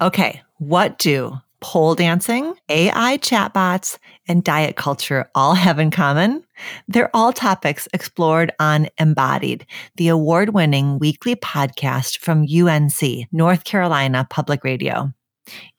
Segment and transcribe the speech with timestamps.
[0.00, 6.44] Okay, what do pole dancing, AI chatbots, and diet culture all have in common?
[6.86, 9.66] They're all topics explored on Embodied,
[9.96, 15.12] the award winning weekly podcast from UNC, North Carolina Public Radio.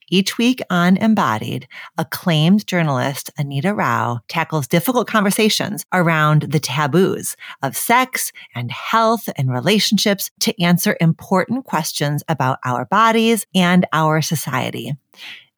[0.10, 1.68] Each week on Embodied,
[1.98, 9.52] acclaimed journalist Anita Rao tackles difficult conversations around the taboos of sex and health and
[9.52, 14.94] relationships to answer important questions about our bodies and our society.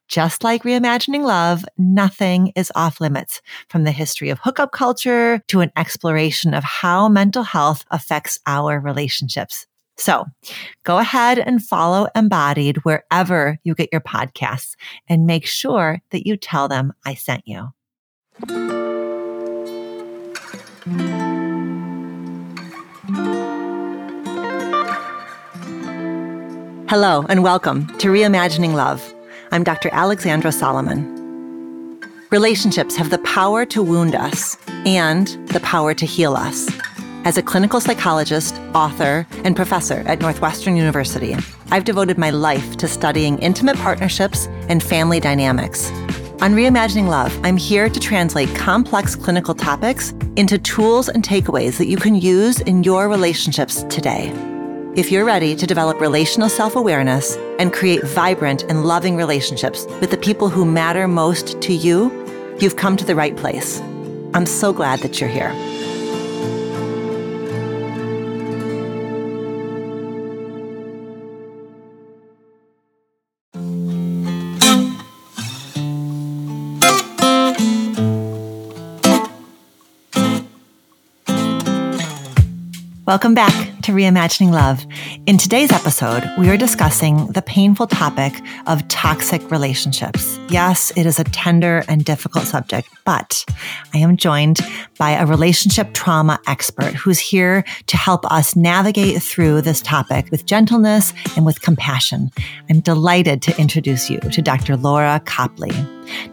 [0.10, 5.62] Just like reimagining love, nothing is off limits from the history of hookup culture to
[5.62, 9.68] an exploration of how mental health affects our relationships.
[9.98, 10.26] So
[10.84, 14.76] go ahead and follow Embodied wherever you get your podcasts
[15.08, 17.70] and make sure that you tell them I sent you.
[26.90, 29.14] Hello and welcome to Reimagining Love.
[29.52, 29.90] I'm Dr.
[29.94, 31.20] Alexandra Solomon.
[32.32, 36.70] Relationships have the power to wound us and the power to heal us.
[37.24, 41.36] As a clinical psychologist, author, and professor at Northwestern University,
[41.70, 45.92] I've devoted my life to studying intimate partnerships and family dynamics.
[46.42, 51.86] On Reimagining Love, I'm here to translate complex clinical topics into tools and takeaways that
[51.86, 54.32] you can use in your relationships today.
[54.96, 60.10] If you're ready to develop relational self awareness and create vibrant and loving relationships with
[60.10, 62.10] the people who matter most to you,
[62.60, 63.80] you've come to the right place.
[64.34, 65.54] I'm so glad that you're here.
[83.12, 84.86] Welcome back to Reimagining Love.
[85.26, 88.34] In today's episode, we are discussing the painful topic
[88.68, 90.38] of toxic relationships.
[90.50, 93.44] Yes, it is a tender and difficult subject, but
[93.94, 94.60] I am joined
[95.00, 100.46] by a relationship trauma expert who's here to help us navigate through this topic with
[100.46, 102.30] gentleness and with compassion.
[102.70, 104.78] I'm delighted to introduce you to Dr.
[104.78, 105.72] Laura Copley.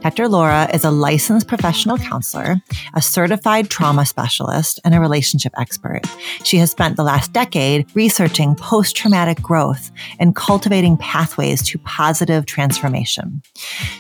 [0.00, 0.28] Dr.
[0.28, 2.56] Laura is a licensed professional counselor,
[2.94, 6.00] a certified trauma specialist, and a relationship expert.
[6.44, 12.46] She has spent the last decade researching post traumatic growth and cultivating pathways to positive
[12.46, 13.40] transformation.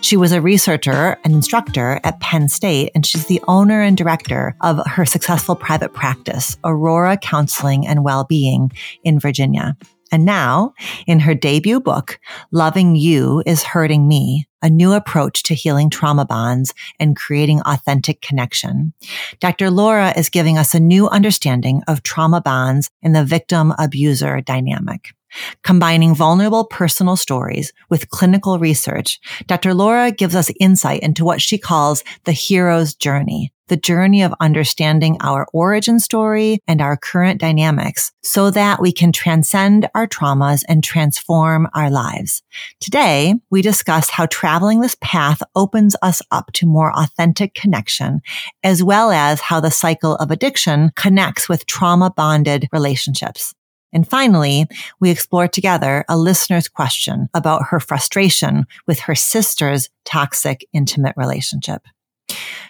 [0.00, 4.56] She was a researcher and instructor at Penn State, and she's the owner and director
[4.62, 8.72] of her successful private practice, Aurora Counseling and Wellbeing
[9.04, 9.76] in Virginia.
[10.10, 10.74] And now,
[11.06, 12.18] in her debut book,
[12.50, 18.20] Loving You is Hurting Me, a new approach to healing trauma bonds and creating authentic
[18.20, 18.92] connection.
[19.40, 19.70] Dr.
[19.70, 25.14] Laura is giving us a new understanding of trauma bonds and the victim abuser dynamic.
[25.62, 29.74] Combining vulnerable personal stories with clinical research, Dr.
[29.74, 35.16] Laura gives us insight into what she calls the hero's journey, the journey of understanding
[35.20, 40.82] our origin story and our current dynamics so that we can transcend our traumas and
[40.82, 42.42] transform our lives.
[42.80, 48.20] Today, we discuss how traveling this path opens us up to more authentic connection,
[48.62, 53.54] as well as how the cycle of addiction connects with trauma bonded relationships.
[53.92, 54.66] And finally,
[55.00, 61.82] we explore together a listener's question about her frustration with her sister's toxic intimate relationship.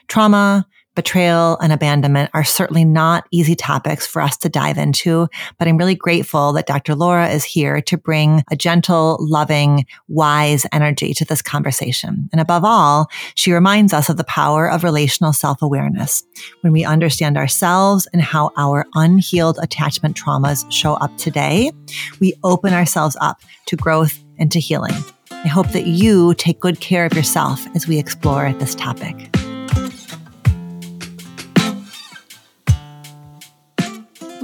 [0.06, 0.66] Trauma,
[0.98, 5.76] betrayal and abandonment are certainly not easy topics for us to dive into, but I'm
[5.76, 6.96] really grateful that Dr.
[6.96, 12.28] Laura is here to bring a gentle, loving, wise energy to this conversation.
[12.32, 13.06] And above all,
[13.36, 16.24] she reminds us of the power of relational self-awareness.
[16.62, 21.70] When we understand ourselves and how our unhealed attachment traumas show up today,
[22.18, 24.96] we open ourselves up to growth and to healing.
[25.30, 29.32] I hope that you take good care of yourself as we explore this topic.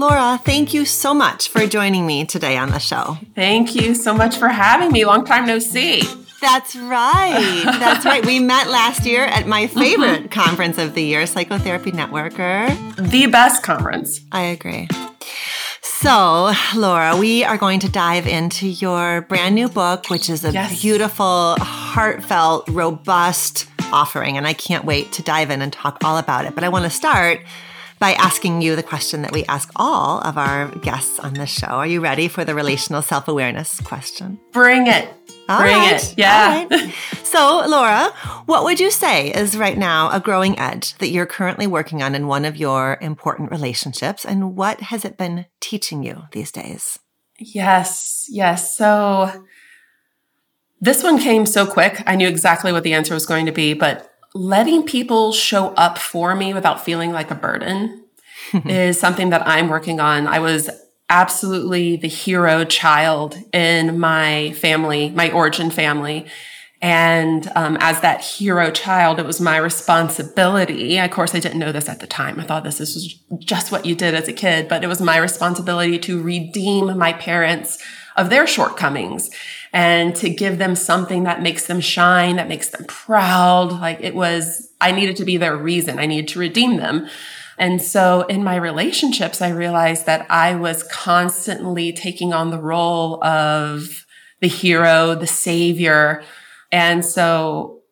[0.04, 3.16] Laura, thank you so much for joining me today on the show.
[3.34, 5.06] Thank you so much for having me.
[5.06, 6.02] Long time no see.
[6.42, 7.62] That's right.
[7.64, 8.22] That's right.
[8.26, 9.80] We met last year at my mm-hmm.
[9.80, 12.68] favorite conference of the year, Psychotherapy Networker.
[12.96, 14.20] The best conference.
[14.30, 14.88] I agree.
[15.80, 20.52] So, Laura, we are going to dive into your brand new book, which is a
[20.52, 20.82] yes.
[20.82, 24.36] beautiful, heartfelt, robust offering.
[24.36, 26.54] And I can't wait to dive in and talk all about it.
[26.54, 27.40] But I want to start
[27.98, 31.66] by asking you the question that we ask all of our guests on this show.
[31.66, 34.38] Are you ready for the relational self awareness question?
[34.52, 35.08] Bring it.
[35.48, 36.02] All Bring right.
[36.02, 36.14] it.
[36.16, 36.90] Yeah.
[37.34, 38.12] So, Laura,
[38.46, 42.14] what would you say is right now a growing edge that you're currently working on
[42.14, 44.24] in one of your important relationships?
[44.24, 46.96] And what has it been teaching you these days?
[47.40, 48.26] Yes.
[48.30, 48.76] Yes.
[48.76, 49.44] So,
[50.80, 52.02] This one came so quick.
[52.06, 55.96] I knew exactly what the answer was going to be, but letting people show up
[55.96, 58.04] for me without feeling like a burden
[58.66, 60.26] is something that I'm working on.
[60.26, 60.70] I was
[61.08, 66.26] absolutely the hero child in my family, my origin family.
[66.82, 70.98] And um, as that hero child, it was my responsibility.
[70.98, 72.38] Of course, I didn't know this at the time.
[72.38, 75.16] I thought this was just what you did as a kid, but it was my
[75.16, 77.82] responsibility to redeem my parents
[78.16, 79.30] of their shortcomings
[79.74, 83.72] and to give them something that makes them shine, that makes them proud.
[83.72, 85.98] Like it was, I needed to be their reason.
[85.98, 87.08] I needed to redeem them.
[87.58, 93.22] And so in my relationships, I realized that I was constantly taking on the role
[93.24, 94.06] of
[94.40, 96.22] the hero, the savior,
[96.70, 97.82] and so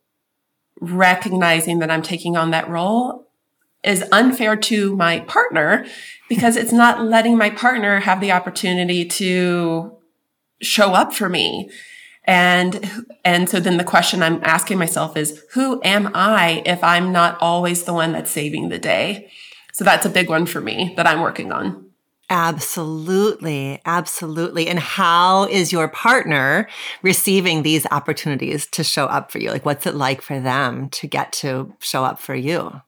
[0.81, 3.29] recognizing that I'm taking on that role
[3.83, 5.85] is unfair to my partner
[6.29, 9.97] because it's not letting my partner have the opportunity to
[10.63, 11.71] show up for me.
[12.25, 17.11] And, and so then the question I'm asking myself is, who am I if I'm
[17.13, 19.31] not always the one that's saving the day?
[19.73, 21.91] So that's a big one for me that I'm working on.
[22.31, 23.81] Absolutely.
[23.85, 24.69] Absolutely.
[24.69, 26.69] And how is your partner
[27.03, 29.51] receiving these opportunities to show up for you?
[29.51, 32.81] Like, what's it like for them to get to show up for you?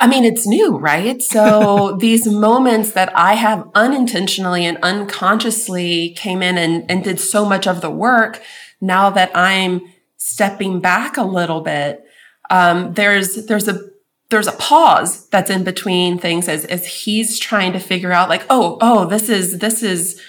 [0.00, 1.22] I mean, it's new, right?
[1.30, 7.44] So these moments that I have unintentionally and unconsciously came in and, and did so
[7.44, 8.42] much of the work.
[8.80, 9.82] Now that I'm
[10.16, 12.04] stepping back a little bit,
[12.50, 13.90] um, there's, there's a
[14.30, 18.44] there's a pause that's in between things as, as he's trying to figure out like,
[18.48, 20.20] oh, oh, this is, this is,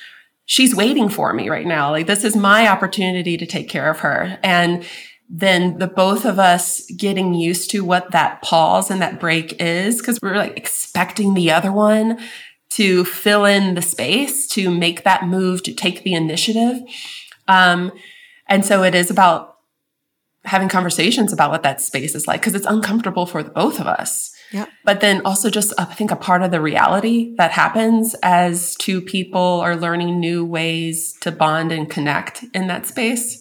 [0.45, 1.91] she's waiting for me right now.
[1.91, 4.39] Like this is my opportunity to take care of her.
[4.43, 4.83] And
[5.33, 9.99] then the both of us getting used to what that pause and that break is,
[9.99, 12.19] because we're like expecting the other one
[12.71, 16.81] to fill in the space, to make that move, to take the initiative.
[17.47, 17.93] Um,
[18.47, 19.51] and so it is about
[20.43, 23.87] having conversations about what that space is like because it's uncomfortable for the both of
[23.87, 24.35] us.
[24.51, 24.65] Yeah.
[24.83, 28.99] But then also just I think a part of the reality that happens as two
[29.01, 33.40] people are learning new ways to bond and connect in that space.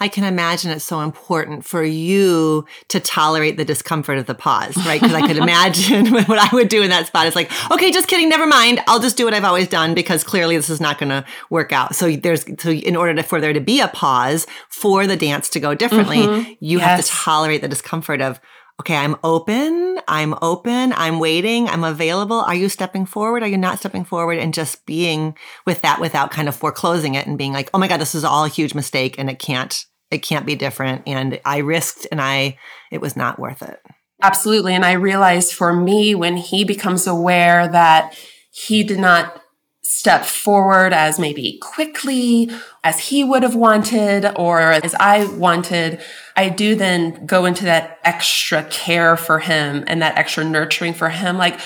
[0.00, 4.76] I can imagine it's so important for you to tolerate the discomfort of the pause,
[4.86, 5.00] right?
[5.00, 8.08] Because I could imagine what I would do in that spot is like, okay, just
[8.08, 8.80] kidding, never mind.
[8.86, 11.72] I'll just do what I've always done because clearly this is not going to work
[11.72, 11.94] out.
[11.94, 15.48] So there's so in order to, for there to be a pause for the dance
[15.50, 16.52] to go differently, mm-hmm.
[16.60, 16.86] you yes.
[16.86, 18.40] have to tolerate the discomfort of
[18.80, 22.40] okay, I'm open, I'm open, I'm waiting, I'm available.
[22.40, 23.42] Are you stepping forward?
[23.42, 24.38] Are you not stepping forward?
[24.38, 27.88] And just being with that without kind of foreclosing it and being like, oh my
[27.88, 31.02] God, this is all a huge mistake and it can't, it can't be different.
[31.06, 32.58] And I risked and I,
[32.90, 33.80] it was not worth it.
[34.22, 34.74] Absolutely.
[34.74, 38.16] And I realized for me, when he becomes aware that
[38.50, 39.42] he did not
[39.88, 42.50] step forward as maybe quickly
[42.82, 46.02] as he would have wanted or as I wanted,
[46.36, 51.08] I do then go into that extra care for him and that extra nurturing for
[51.08, 51.38] him.
[51.38, 51.60] Like,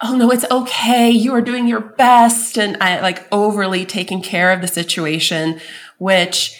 [0.00, 1.10] oh no, it's okay.
[1.10, 2.56] You are doing your best.
[2.56, 5.60] And I like overly taking care of the situation,
[5.98, 6.58] which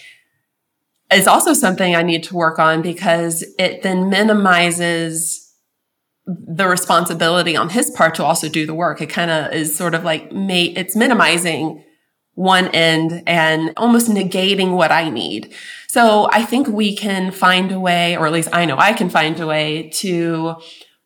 [1.10, 5.47] is also something I need to work on because it then minimizes
[6.28, 9.00] the responsibility on his part to also do the work.
[9.00, 11.82] It kind of is sort of like ma- it's minimizing
[12.34, 15.54] one end and almost negating what I need.
[15.88, 19.08] So I think we can find a way, or at least I know I can
[19.08, 20.56] find a way to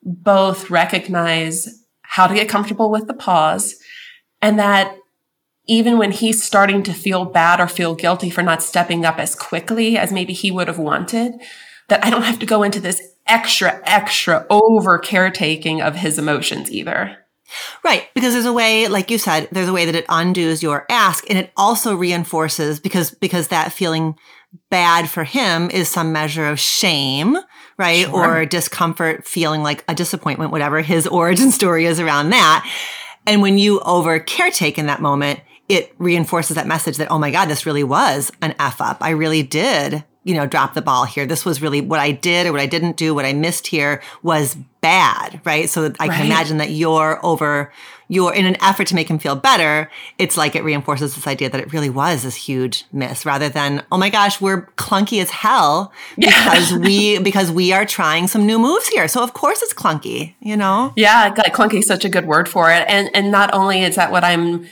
[0.03, 1.69] both recognize
[2.03, 3.77] how to get comfortable with the pause
[4.43, 4.97] and that
[5.67, 9.37] even when he's starting to feel bad or feel guilty for not stepping up as
[9.37, 11.33] quickly as maybe he would have wanted,
[11.89, 13.01] that I don't have to go into this
[13.33, 17.17] extra, extra over caretaking of his emotions either.
[17.83, 18.09] Right.
[18.15, 21.29] Because there's a way, like you said, there's a way that it undoes your ask
[21.29, 24.17] and it also reinforces because, because that feeling
[24.71, 27.39] bad for him is some measure of shame,
[27.79, 28.05] right?
[28.05, 28.41] Sure.
[28.41, 32.71] Or discomfort, feeling like a disappointment, whatever his origin story is around that.
[33.27, 37.31] And when you over caretake in that moment, it reinforces that message that, oh my
[37.31, 38.99] God, this really was an F up.
[39.01, 41.27] I really did you know, drop the ball here.
[41.27, 44.01] This was really what I did or what I didn't do, what I missed here
[44.23, 45.69] was bad, right?
[45.69, 46.17] So I right.
[46.17, 47.73] can imagine that you're over,
[48.09, 49.91] you're in an effort to make him feel better.
[50.19, 53.85] It's like it reinforces this idea that it really was this huge miss rather than,
[53.91, 56.79] oh my gosh, we're clunky as hell because yeah.
[56.79, 59.09] we, because we are trying some new moves here.
[59.09, 60.93] So of course it's clunky, you know?
[60.97, 61.35] Yeah.
[61.35, 62.85] Clunky is such a good word for it.
[62.87, 64.69] And, and not only is that what I'm,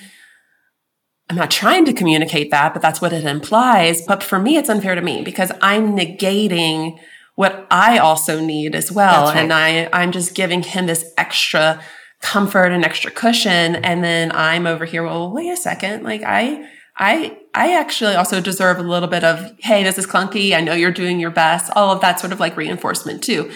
[1.31, 4.05] I'm not trying to communicate that, but that's what it implies.
[4.05, 6.99] But for me, it's unfair to me because I'm negating
[7.37, 9.27] what I also need as well.
[9.27, 9.37] Right.
[9.37, 11.81] And I, I'm just giving him this extra
[12.21, 13.77] comfort and extra cushion.
[13.77, 16.03] And then I'm over here, well, wait a second.
[16.03, 20.53] Like I, I I actually also deserve a little bit of, hey, this is clunky.
[20.57, 21.71] I know you're doing your best.
[21.77, 23.53] All of that sort of like reinforcement too.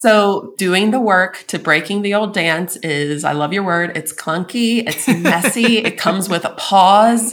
[0.00, 3.96] So doing the work to breaking the old dance is, I love your word.
[3.96, 4.86] It's clunky.
[4.86, 5.78] It's messy.
[5.78, 7.32] it comes with a pause.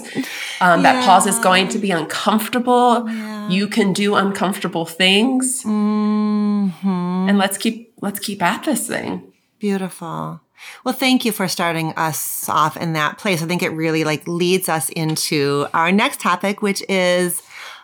[0.62, 0.93] Um, yeah.
[0.93, 3.10] That pause is going to be uncomfortable.
[3.10, 3.50] Yeah.
[3.50, 5.63] You can do uncomfortable things.
[5.63, 7.29] Mm-hmm.
[7.29, 9.32] And let's keep, let's keep at this thing.
[9.60, 10.41] Beautiful.
[10.84, 13.41] Well, thank you for starting us off in that place.
[13.41, 17.41] I think it really like leads us into our next topic, which is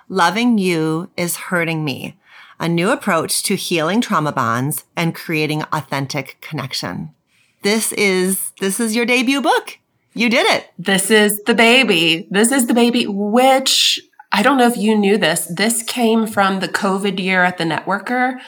[0.08, 2.18] loving you is hurting me
[2.60, 7.14] a new approach to healing trauma bonds and creating authentic connection.
[7.62, 9.78] This is, this is your debut book.
[10.14, 10.70] You did it.
[10.78, 12.28] This is the baby.
[12.30, 14.00] This is the baby, which
[14.32, 15.46] I don't know if you knew this.
[15.46, 18.40] This came from the COVID year at the networker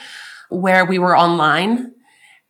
[0.48, 1.92] where we were online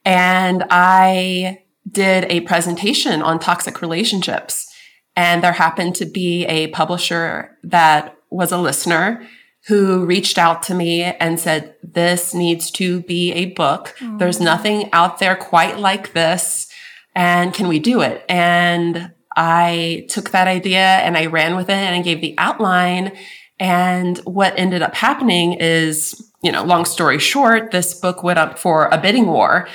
[0.04, 4.66] and I did a presentation on toxic relationships.
[5.14, 9.26] And there happened to be a publisher that was a listener
[9.66, 13.95] who reached out to me and said, this needs to be a book.
[14.19, 16.69] There's nothing out there quite like this.
[17.14, 18.25] And can we do it?
[18.28, 23.12] And I took that idea and I ran with it and I gave the outline.
[23.61, 28.59] And what ended up happening is, you know, long story short, this book went up
[28.59, 29.69] for a bidding war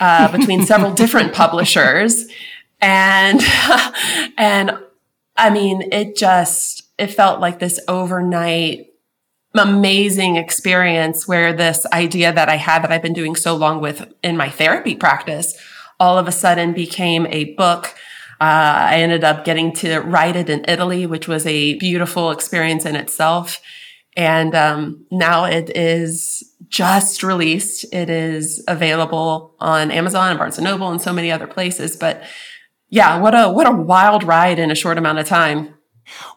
[0.00, 2.26] uh, between several different publishers.
[2.80, 3.40] And,
[4.36, 4.78] and
[5.36, 8.87] I mean, it just, it felt like this overnight
[9.58, 14.12] amazing experience where this idea that I had that I've been doing so long with
[14.22, 15.54] in my therapy practice
[16.00, 17.94] all of a sudden became a book.
[18.40, 22.86] Uh, I ended up getting to write it in Italy, which was a beautiful experience
[22.86, 23.60] in itself.
[24.16, 27.84] And um, now it is just released.
[27.92, 31.96] It is available on Amazon and Barnes and Noble and so many other places.
[31.96, 32.22] But
[32.90, 35.74] yeah, what a what a wild ride in a short amount of time.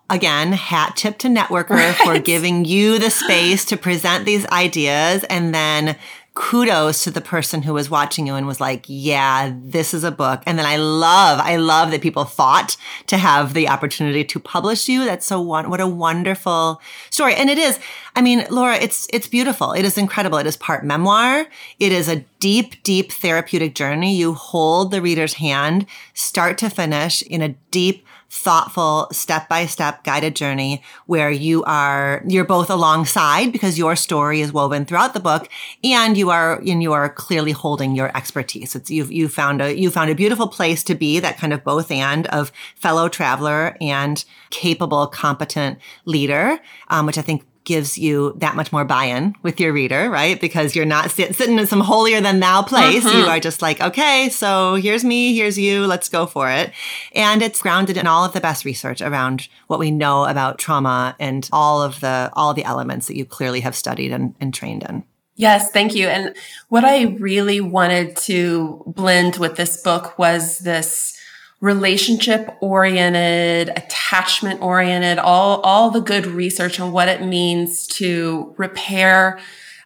[0.09, 1.95] Again, hat tip to Networker right.
[1.95, 5.95] for giving you the space to present these ideas and then
[6.33, 10.11] kudos to the person who was watching you and was like, yeah, this is a
[10.11, 10.41] book.
[10.45, 14.87] And then I love, I love that people thought to have the opportunity to publish
[14.87, 15.03] you.
[15.03, 17.35] That's so one, what a wonderful story.
[17.35, 17.79] And it is,
[18.15, 19.73] I mean, Laura, it's, it's beautiful.
[19.73, 20.37] It is incredible.
[20.37, 21.47] It is part memoir.
[21.79, 24.15] It is a deep, deep therapeutic journey.
[24.15, 30.05] You hold the reader's hand start to finish in a deep, thoughtful, step by step
[30.05, 35.19] guided journey where you are, you're both alongside because your story is woven throughout the
[35.19, 35.49] book
[35.83, 38.73] and you are, and you are clearly holding your expertise.
[38.73, 41.63] It's, you've, you found a, you found a beautiful place to be that kind of
[41.65, 46.57] both and of fellow traveler and capable, competent leader,
[46.87, 50.41] um, which I think gives you that much more buy-in with your reader, right?
[50.41, 53.05] Because you're not sit- sitting in some holier than thou place.
[53.05, 53.29] You uh-huh.
[53.29, 56.73] are just like, okay, so here's me, here's you, let's go for it.
[57.15, 61.15] And it's grounded in all of the best research around what we know about trauma
[61.17, 64.83] and all of the all the elements that you clearly have studied and, and trained
[64.83, 65.05] in.
[65.37, 66.07] Yes, thank you.
[66.07, 66.35] And
[66.67, 71.17] what I really wanted to blend with this book was this
[71.61, 79.39] relationship oriented, attachment oriented, all, all the good research on what it means to repair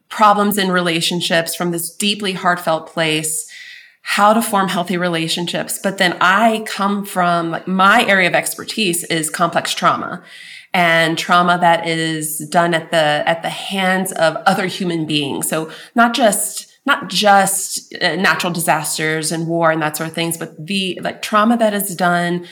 [0.07, 3.51] problems in relationships from this deeply heartfelt place,
[4.01, 5.77] how to form healthy relationships.
[5.77, 10.23] But then I come from like my area of expertise is complex trauma
[10.73, 15.49] and trauma that is done at the, at the hands of other human beings.
[15.49, 20.37] So not just not just uh, natural disasters and war and that sort of things,
[20.37, 22.45] but the like trauma that is done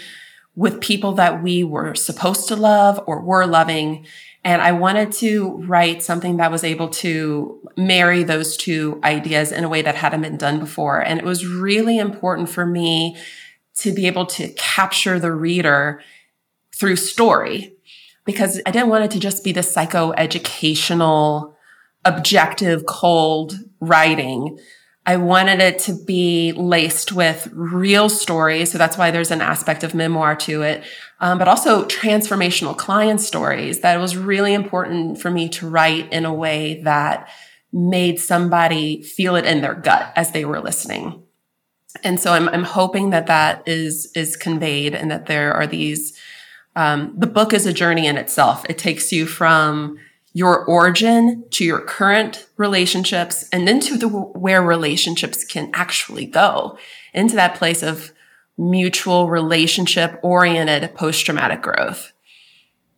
[0.56, 4.06] with people that we were supposed to love or were loving.
[4.44, 9.64] And I wanted to write something that was able to marry those two ideas in
[9.64, 11.00] a way that hadn't been done before.
[11.00, 13.18] And it was really important for me
[13.76, 16.02] to be able to capture the reader
[16.76, 17.74] through story
[18.26, 21.53] because I didn't want it to just be the psychoeducational
[22.06, 24.60] objective, cold writing.
[25.06, 28.72] I wanted it to be laced with real stories.
[28.72, 30.84] So that's why there's an aspect of memoir to it.
[31.20, 36.26] Um, but also transformational client stories that was really important for me to write in
[36.26, 37.30] a way that
[37.72, 41.24] made somebody feel it in their gut as they were listening.
[42.04, 46.18] And so I'm, I'm hoping that that is, is conveyed and that there are these,
[46.76, 48.66] um, the book is a journey in itself.
[48.70, 49.98] It takes you from
[50.34, 56.78] your origin to your current relationships and then to the where relationships can actually go
[57.14, 58.12] into that place of
[58.58, 62.14] mutual relationship oriented post traumatic growth.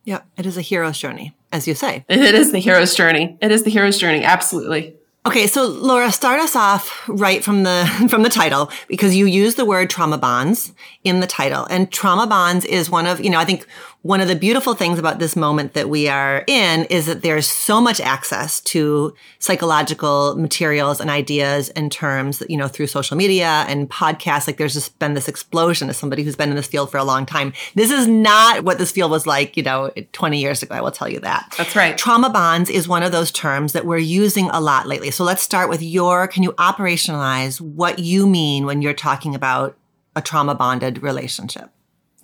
[0.06, 2.06] Yeah, it is a hero's journey, as you say.
[2.08, 3.38] It is the hero's journey.
[3.42, 4.24] It is the hero's journey.
[4.24, 4.96] Absolutely.
[5.28, 9.56] Okay, so Laura, start us off right from the from the title because you use
[9.56, 10.72] the word trauma bonds
[11.04, 13.66] in the title, and trauma bonds is one of you know I think
[14.06, 17.48] one of the beautiful things about this moment that we are in is that there's
[17.50, 23.66] so much access to psychological materials and ideas and terms, you know, through social media
[23.68, 24.46] and podcasts.
[24.46, 27.04] Like there's just been this explosion as somebody who's been in this field for a
[27.04, 27.52] long time.
[27.74, 30.76] This is not what this field was like, you know, 20 years ago.
[30.76, 31.56] I will tell you that.
[31.58, 31.98] That's right.
[31.98, 35.10] Trauma bonds is one of those terms that we're using a lot lately.
[35.10, 39.76] So let's start with your, can you operationalize what you mean when you're talking about
[40.16, 41.72] a trauma bonded relationship?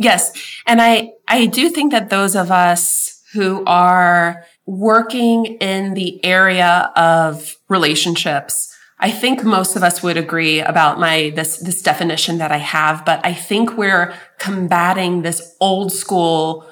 [0.01, 0.33] Yes.
[0.65, 6.91] And I, I do think that those of us who are working in the area
[6.95, 12.51] of relationships, I think most of us would agree about my, this, this definition that
[12.51, 16.67] I have, but I think we're combating this old school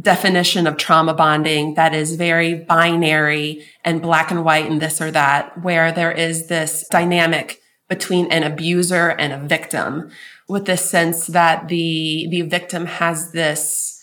[0.00, 5.12] definition of trauma bonding that is very binary and black and white and this or
[5.12, 10.10] that, where there is this dynamic between an abuser and a victim
[10.48, 14.02] with this sense that the, the victim has this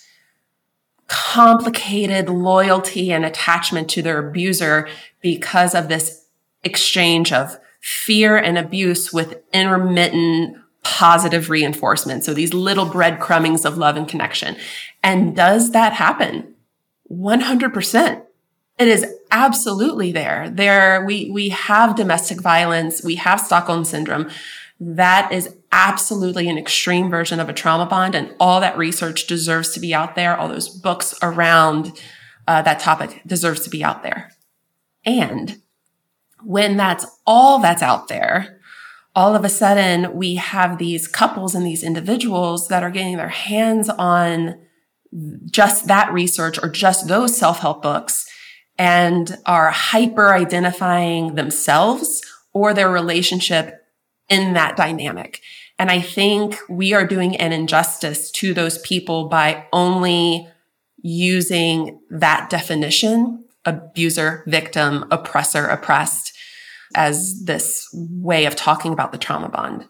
[1.08, 4.88] complicated loyalty and attachment to their abuser
[5.22, 6.26] because of this
[6.64, 12.24] exchange of fear and abuse with intermittent positive reinforcement.
[12.24, 14.56] So these little breadcrumbings of love and connection.
[15.04, 16.56] And does that happen?
[17.12, 18.22] 100%.
[18.78, 20.50] It is absolutely there.
[20.50, 23.04] There, we, we have domestic violence.
[23.04, 24.30] We have Stockholm syndrome.
[24.80, 28.16] That is absolutely an extreme version of a trauma bond.
[28.16, 30.36] And all that research deserves to be out there.
[30.38, 32.02] All those books around
[32.48, 34.32] uh, that topic deserves to be out there.
[35.06, 35.62] And
[36.44, 38.62] when that's all that's out there,
[39.16, 43.30] all of a sudden we have these couples and these individuals that are getting their
[43.30, 44.56] hands on
[45.52, 48.26] just that research or just those self-help books
[48.78, 52.22] and are hyper identifying themselves
[52.54, 53.82] or their relationship
[54.30, 55.42] in that dynamic.
[55.78, 60.48] And I think we are doing an injustice to those people by only
[61.02, 66.34] using that definition, abuser, victim, oppressor, oppressed,
[66.96, 69.86] as this way of talking about the trauma bond.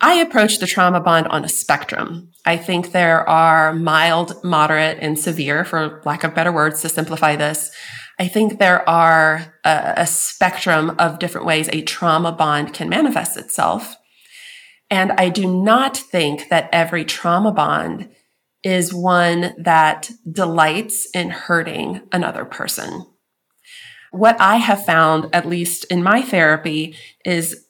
[0.00, 2.30] I approach the trauma bond on a spectrum.
[2.44, 7.34] I think there are mild, moderate, and severe, for lack of better words to simplify
[7.34, 7.72] this.
[8.18, 13.36] I think there are a, a spectrum of different ways a trauma bond can manifest
[13.36, 13.96] itself.
[14.90, 18.08] And I do not think that every trauma bond
[18.62, 23.06] is one that delights in hurting another person.
[24.10, 27.66] What I have found, at least in my therapy, is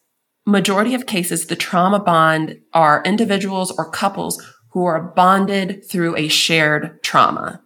[0.47, 6.29] majority of cases, the trauma bond are individuals or couples who are bonded through a
[6.29, 7.63] shared trauma.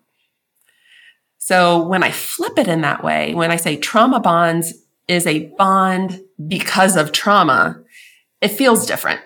[1.38, 4.72] So when I flip it in that way, when I say trauma bonds
[5.08, 7.82] is a bond because of trauma,
[8.40, 9.20] it feels different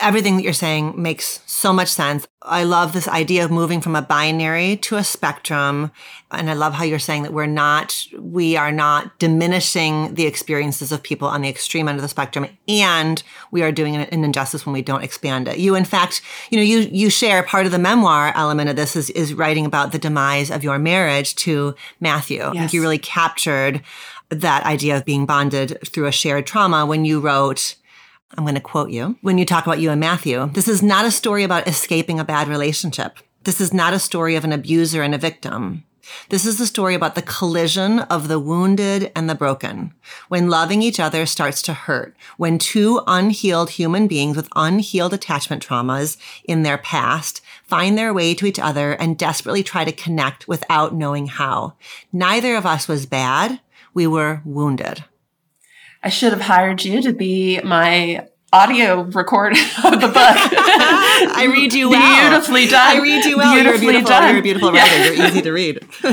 [0.00, 2.26] everything that you're saying makes so much sense.
[2.42, 5.90] I love this idea of moving from a binary to a spectrum.
[6.30, 10.90] And I love how you're saying that we're not, we are not diminishing the experiences
[10.90, 12.46] of people on the extreme end of the spectrum.
[12.66, 15.58] And we are doing an injustice when we don't expand it.
[15.58, 18.96] You, in fact, you know, you, you share part of the memoir element of this
[18.96, 22.38] is, is writing about the demise of your marriage to Matthew.
[22.38, 22.48] Yes.
[22.48, 23.82] I think you really captured
[24.30, 27.74] that idea of being bonded through a shared trauma when you wrote,
[28.36, 30.50] I'm going to quote you when you talk about you and Matthew.
[30.52, 33.18] This is not a story about escaping a bad relationship.
[33.44, 35.84] This is not a story of an abuser and a victim.
[36.28, 39.94] This is the story about the collision of the wounded and the broken.
[40.28, 42.16] When loving each other starts to hurt.
[42.36, 48.34] When two unhealed human beings with unhealed attachment traumas in their past find their way
[48.34, 51.74] to each other and desperately try to connect without knowing how.
[52.12, 53.60] Neither of us was bad.
[53.94, 55.04] We were wounded.
[56.02, 59.52] I should have hired you to be my audio record
[59.84, 60.16] of the book.
[60.16, 62.30] I read you well.
[62.30, 62.96] Beautifully done.
[62.96, 63.54] I read you well.
[63.54, 64.30] Beautifully you're, beautiful, done.
[64.30, 64.96] you're a beautiful writer.
[64.96, 65.10] Yeah.
[65.12, 65.78] You're easy to read.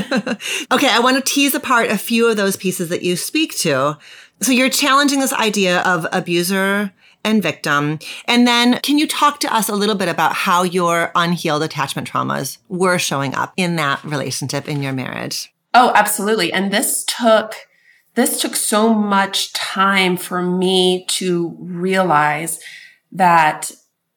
[0.72, 3.98] okay, I want to tease apart a few of those pieces that you speak to.
[4.40, 6.92] So you're challenging this idea of abuser
[7.24, 7.98] and victim.
[8.26, 12.08] And then can you talk to us a little bit about how your unhealed attachment
[12.08, 15.52] traumas were showing up in that relationship in your marriage?
[15.74, 16.52] Oh, absolutely.
[16.52, 17.54] And this took
[18.18, 22.58] this took so much time for me to realize
[23.12, 23.70] that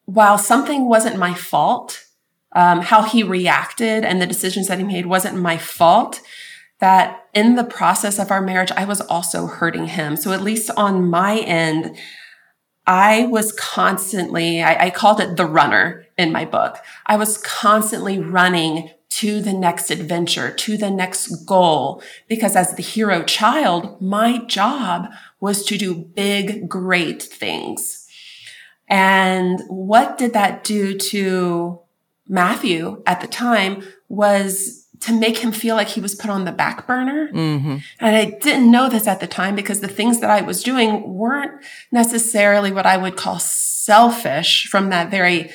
[0.05, 2.03] while something wasn't my fault,
[2.53, 6.19] um, how he reacted and the decisions that he made wasn't my fault,
[6.79, 10.15] that in the process of our marriage, I was also hurting him.
[10.15, 11.95] So at least on my end,
[12.87, 16.79] I was constantly, I, I called it the runner in my book.
[17.05, 22.01] I was constantly running to the next adventure, to the next goal.
[22.27, 28.07] Because as the hero child, my job was to do big, great things.
[28.87, 31.79] And what did that do to
[32.27, 36.51] Matthew at the time was to make him feel like he was put on the
[36.51, 37.29] back burner.
[37.33, 37.77] Mm-hmm.
[37.99, 41.15] And I didn't know this at the time because the things that I was doing
[41.15, 45.51] weren't necessarily what I would call selfish from that very,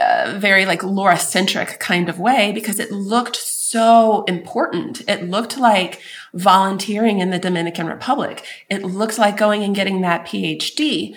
[0.00, 5.02] uh, very like Laura centric kind of way because it looked so important.
[5.08, 6.00] It looked like
[6.32, 8.44] volunteering in the Dominican Republic.
[8.70, 11.16] It looked like going and getting that PhD.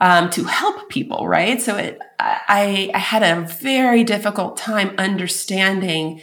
[0.00, 1.60] Um, to help people, right?
[1.60, 6.20] So it, I, I had a very difficult time understanding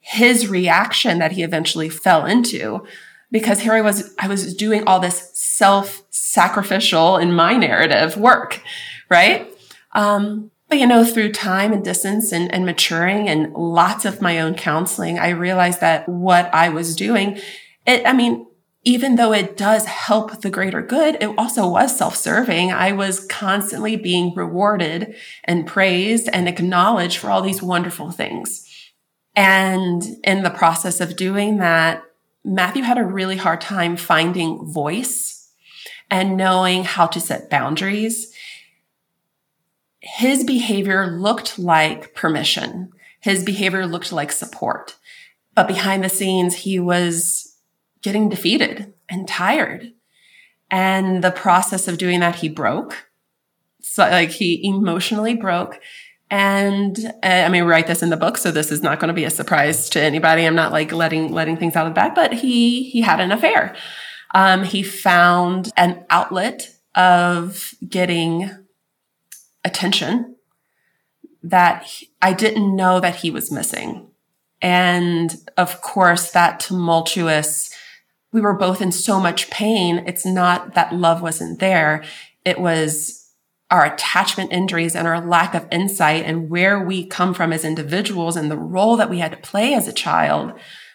[0.00, 2.84] his reaction that he eventually fell into
[3.30, 8.62] because here I was, I was doing all this self sacrificial in my narrative work,
[9.08, 9.46] right?
[9.92, 14.38] Um, but you know, through time and distance and, and maturing and lots of my
[14.40, 17.40] own counseling, I realized that what I was doing,
[17.86, 18.46] it, I mean,
[18.84, 22.72] even though it does help the greater good, it also was self-serving.
[22.72, 28.64] I was constantly being rewarded and praised and acknowledged for all these wonderful things.
[29.34, 32.02] And in the process of doing that,
[32.44, 35.50] Matthew had a really hard time finding voice
[36.10, 38.32] and knowing how to set boundaries.
[40.00, 42.92] His behavior looked like permission.
[43.20, 44.96] His behavior looked like support.
[45.54, 47.56] But behind the scenes, he was
[48.02, 49.92] getting defeated and tired.
[50.70, 53.08] And the process of doing that, he broke.
[53.80, 55.80] So like he emotionally broke
[56.30, 59.14] and uh, I mean, write this in the book, so this is not going to
[59.14, 60.44] be a surprise to anybody.
[60.44, 63.32] I'm not like letting letting things out of the bag, but he he had an
[63.32, 63.74] affair.
[64.34, 68.50] Um, he found an outlet of getting
[69.64, 70.36] attention
[71.42, 74.08] that he, I didn't know that he was missing.
[74.60, 77.72] And of course, that tumultuous,
[78.32, 80.02] we were both in so much pain.
[80.06, 82.04] It's not that love wasn't there.
[82.44, 83.32] It was
[83.70, 88.36] our attachment injuries and our lack of insight and where we come from as individuals
[88.36, 90.52] and the role that we had to play as a child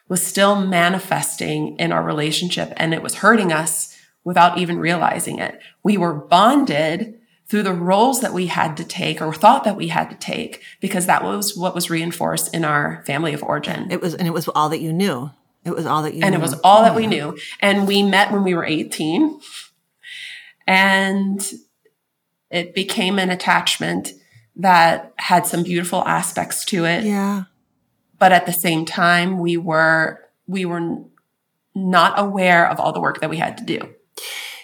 [0.09, 5.59] was still manifesting in our relationship and it was hurting us without even realizing it.
[5.83, 7.19] We were bonded
[7.53, 10.63] through the roles that we had to take or thought that we had to take
[10.79, 13.91] because that was what was reinforced in our family of origin.
[13.91, 15.29] It was, and it was all that you knew.
[15.63, 16.39] It was all that you and knew.
[16.39, 17.37] it was all that we knew.
[17.59, 19.39] And we met when we were 18
[20.65, 21.53] and
[22.49, 24.13] it became an attachment
[24.55, 27.03] that had some beautiful aspects to it.
[27.03, 27.43] Yeah.
[28.17, 31.03] But at the same time, we were, we were
[31.75, 33.93] not aware of all the work that we had to do.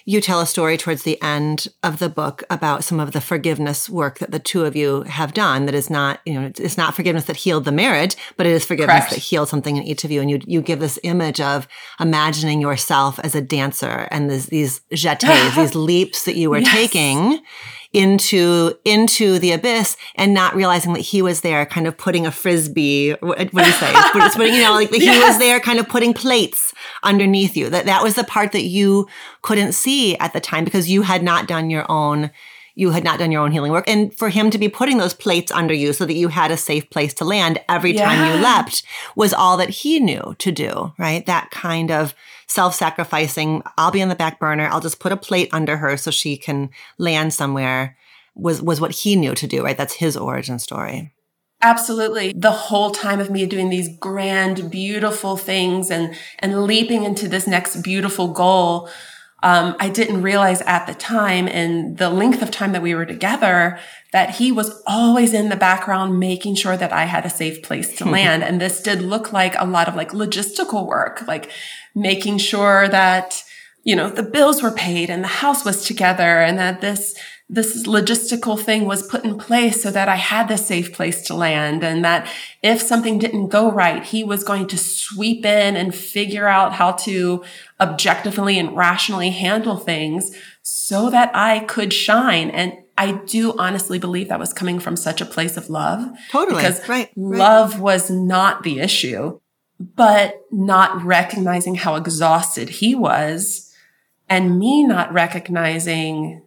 [0.10, 3.88] You tell a story towards the end of the book about some of the forgiveness
[3.88, 6.96] work that the two of you have done that is not, you know, it's not
[6.96, 9.10] forgiveness that healed the marriage, but it is forgiveness Correct.
[9.12, 10.20] that healed something in each of you.
[10.20, 11.68] And you, you give this image of
[12.00, 16.72] imagining yourself as a dancer and this, these jetés, these leaps that you were yes.
[16.72, 17.44] taking
[17.92, 22.32] into into the abyss and not realizing that he was there kind of putting a
[22.32, 25.16] frisbee what, what do you say putting, you know like yes.
[25.16, 26.72] he was there kind of putting plates
[27.02, 29.08] underneath you that that was the part that you
[29.42, 32.30] couldn't see at the time because you had not done your own
[32.80, 33.90] you had not done your own healing work.
[33.90, 36.56] And for him to be putting those plates under you so that you had a
[36.56, 38.06] safe place to land every yeah.
[38.06, 38.84] time you leapt
[39.18, 41.26] was all that he knew to do, right?
[41.26, 42.16] That kind of
[42.50, 43.62] self sacrificing.
[43.78, 44.68] I'll be on the back burner.
[44.70, 47.96] I'll just put a plate under her so she can land somewhere
[48.36, 49.78] was, was what he knew to do, right?
[49.78, 51.14] That's his origin story.
[51.62, 52.34] Absolutely.
[52.34, 57.48] The whole time of me doing these grand, beautiful things and, and leaping into this
[57.48, 58.90] next beautiful goal.
[59.42, 63.06] Um, I didn't realize at the time and the length of time that we were
[63.06, 63.80] together
[64.12, 67.96] that he was always in the background making sure that I had a safe place
[67.98, 68.44] to land.
[68.44, 71.52] and this did look like a lot of like logistical work, like
[71.96, 73.44] making sure that,
[73.84, 77.16] you know, the bills were paid and the house was together and that this,
[77.52, 81.34] this logistical thing was put in place so that I had the safe place to
[81.34, 82.30] land and that
[82.62, 86.92] if something didn't go right, he was going to sweep in and figure out how
[86.92, 87.44] to
[87.80, 92.52] objectively and rationally handle things so that I could shine.
[92.52, 96.08] And I do honestly believe that was coming from such a place of love.
[96.32, 96.62] Totally.
[96.62, 97.40] Because right, right.
[97.40, 99.40] love was not the issue
[99.80, 103.74] but not recognizing how exhausted he was
[104.28, 106.44] and me not recognizing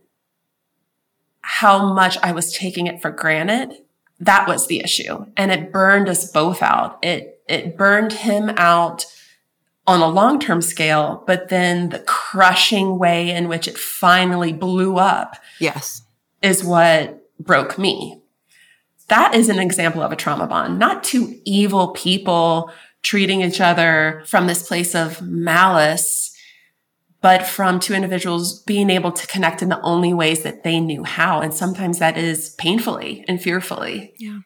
[1.40, 3.74] how much I was taking it for granted.
[4.20, 5.26] That was the issue.
[5.36, 6.98] And it burned us both out.
[7.02, 9.06] It, it burned him out
[9.86, 15.36] on a long-term scale, but then the crushing way in which it finally blew up.
[15.58, 16.02] Yes.
[16.40, 18.20] Is what broke me.
[19.08, 22.70] That is an example of a trauma bond, not two evil people
[23.02, 26.36] treating each other from this place of malice,
[27.20, 31.04] but from two individuals being able to connect in the only ways that they knew
[31.04, 31.40] how.
[31.40, 34.12] And sometimes that is painfully and fearfully.
[34.18, 34.40] Yeah.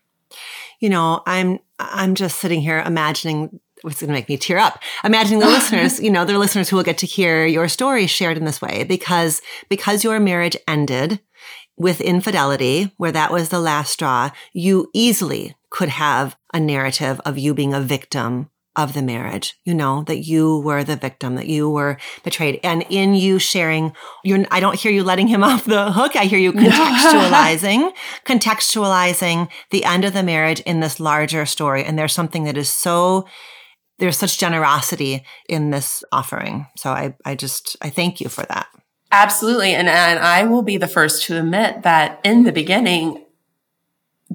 [0.80, 4.82] you know, I'm, I'm just sitting here imagining what's going to make me tear up.
[5.04, 8.36] Imagining the listeners, you know, the listeners who will get to hear your story shared
[8.36, 11.20] in this way because, because your marriage ended
[11.78, 17.38] with infidelity, where that was the last straw, you easily could have a narrative of
[17.38, 21.46] you being a victim of the marriage, you know, that you were the victim, that
[21.46, 22.60] you were betrayed.
[22.62, 26.14] And in you sharing, you're, I don't hear you letting him off the hook.
[26.14, 27.92] I hear you contextualizing,
[28.26, 31.84] contextualizing the end of the marriage in this larger story.
[31.84, 33.26] And there's something that is so,
[33.98, 36.66] there's such generosity in this offering.
[36.76, 38.66] So I, I just, I thank you for that.
[39.10, 39.72] Absolutely.
[39.72, 43.24] And, and I will be the first to admit that in the beginning,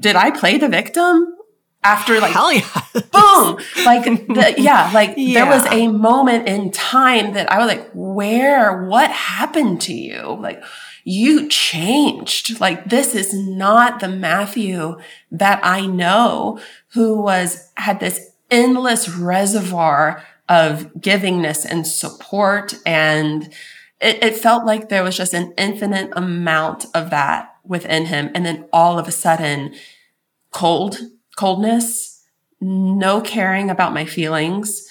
[0.02, 1.38] did I play the victim?
[1.84, 2.62] after like Hell yeah.
[2.94, 5.44] boom like the, yeah like yeah.
[5.44, 10.38] there was a moment in time that i was like where what happened to you
[10.40, 10.64] like
[11.04, 15.00] you changed like this is not the matthew
[15.32, 16.60] that i know
[16.90, 23.52] who was had this endless reservoir of givingness and support and
[24.00, 28.46] it, it felt like there was just an infinite amount of that within him and
[28.46, 29.74] then all of a sudden
[30.52, 31.00] cold
[31.36, 32.24] coldness,
[32.60, 34.88] no caring about my feelings.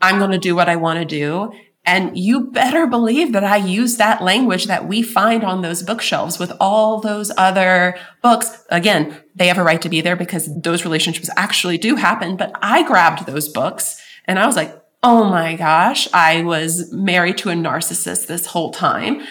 [0.00, 1.52] I'm going to do what I want to do.
[1.84, 6.38] And you better believe that I use that language that we find on those bookshelves
[6.38, 8.64] with all those other books.
[8.68, 12.36] Again, they have a right to be there because those relationships actually do happen.
[12.36, 17.38] But I grabbed those books and I was like, oh my gosh, I was married
[17.38, 19.22] to a narcissist this whole time.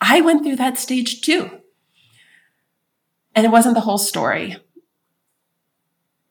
[0.00, 1.50] I went through that stage too.
[3.38, 4.56] And it wasn't the whole story.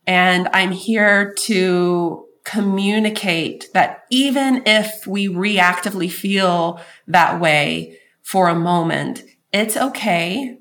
[0.06, 8.56] And I'm here to communicate that even if we reactively feel that way for a
[8.56, 10.58] moment, it's okay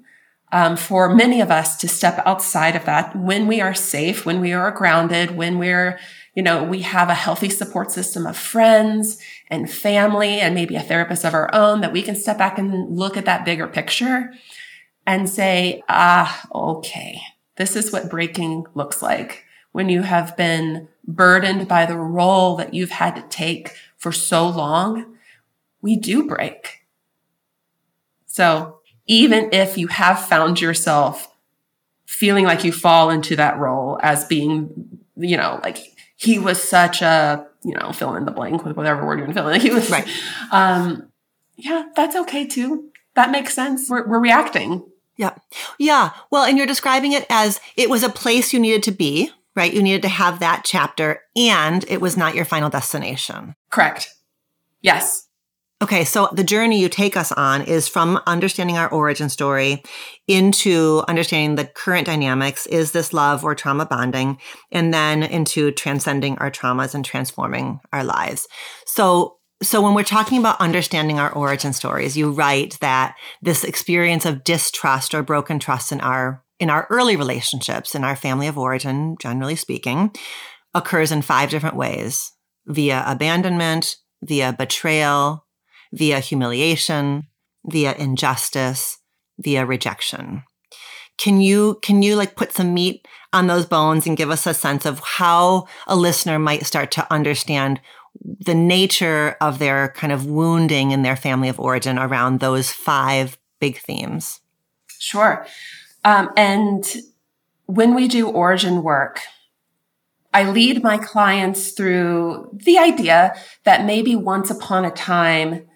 [0.53, 4.41] um, for many of us to step outside of that when we are safe, when
[4.41, 5.99] we are grounded, when we're,
[6.37, 10.81] you know, we have a healthy support system of friends and family and maybe a
[10.81, 14.33] therapist of our own that we can step back and look at that bigger picture
[15.07, 17.21] and say, ah, okay
[17.57, 22.75] this is what breaking looks like when you have been burdened by the role that
[22.75, 25.17] you've had to take for so long.
[25.83, 26.87] We do break.
[28.27, 31.35] So even if you have found yourself
[32.07, 35.79] feeling like you fall into that role as being, you know, like
[36.17, 39.53] he was such a, you know, fill in the blank with whatever word you're feeling.
[39.53, 40.09] Like he was, right.
[40.51, 41.11] um,
[41.57, 42.91] yeah, that's okay too.
[43.15, 43.89] That makes sense.
[43.89, 44.85] We're, we're reacting.
[45.17, 45.35] Yeah.
[45.79, 46.11] Yeah.
[46.31, 49.73] Well, and you're describing it as it was a place you needed to be, right?
[49.73, 53.55] You needed to have that chapter and it was not your final destination.
[53.71, 54.11] Correct.
[54.83, 55.27] Yes.
[55.83, 59.83] Okay, so the journey you take us on is from understanding our origin story
[60.27, 62.67] into understanding the current dynamics.
[62.67, 64.39] Is this love or trauma bonding?
[64.73, 68.49] And then into transcending our traumas and transforming our lives.
[68.87, 74.27] So so when we're talking about understanding our origin stories, you write that this experience
[74.27, 78.57] of distrust or broken trust in our in our early relationships, in our family of
[78.57, 80.11] origin, generally speaking,
[80.75, 82.33] occurs in five different ways
[82.67, 85.47] via abandonment, via betrayal,
[85.93, 87.25] via humiliation,
[87.67, 88.99] via injustice,
[89.39, 90.43] via rejection.
[91.19, 94.55] Can you, can you like put some meat on those bones and give us a
[94.55, 97.81] sense of how a listener might start to understand
[98.23, 103.39] the nature of their kind of wounding in their family of origin around those five
[103.61, 104.41] big themes?
[104.99, 105.47] Sure.
[106.05, 106.85] Um, and
[107.67, 109.21] when we do origin work,
[110.33, 115.67] I lead my clients through the idea that maybe once upon a time,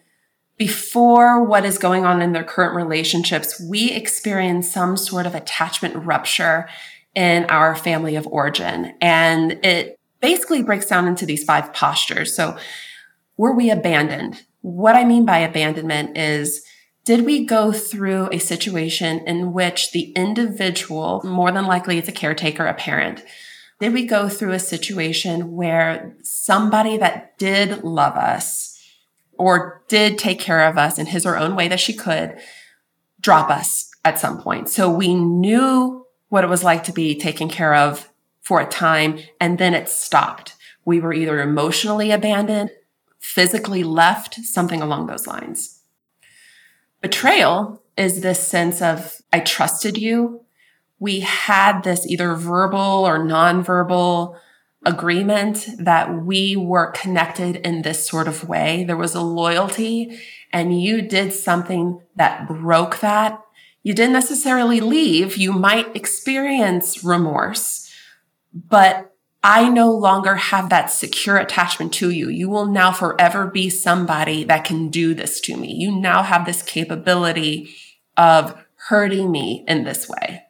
[0.59, 5.97] before what is going on in their current relationships, we experience some sort of attachment
[6.05, 6.69] rupture
[7.15, 8.95] in our family of origin.
[9.01, 12.35] And it basically breaks down into these five postures.
[12.35, 12.57] So
[13.37, 14.43] were we abandoned?
[14.63, 16.65] What I mean by abandonment is
[17.05, 22.13] did we go through a situation in which the individual, more than likely it's a
[22.13, 23.25] caretaker, a parent,
[23.81, 28.79] did we go through a situation where somebody that did love us
[29.39, 32.37] or did take care of us in his or own way that she could
[33.23, 34.69] drop us at some point?
[34.69, 38.10] So we knew what it was like to be taken care of
[38.41, 40.55] for a time and then it stopped.
[40.85, 42.71] We were either emotionally abandoned,
[43.19, 45.83] physically left, something along those lines.
[47.01, 50.45] Betrayal is this sense of, I trusted you.
[50.99, 54.37] We had this either verbal or nonverbal
[54.85, 58.85] agreement that we were connected in this sort of way.
[58.85, 60.19] There was a loyalty
[60.53, 63.41] and you did something that broke that.
[63.83, 65.37] You didn't necessarily leave.
[65.37, 67.90] You might experience remorse
[68.53, 72.29] but I no longer have that secure attachment to you.
[72.29, 75.73] You will now forever be somebody that can do this to me.
[75.73, 77.75] You now have this capability
[78.17, 78.55] of
[78.89, 80.43] hurting me in this way.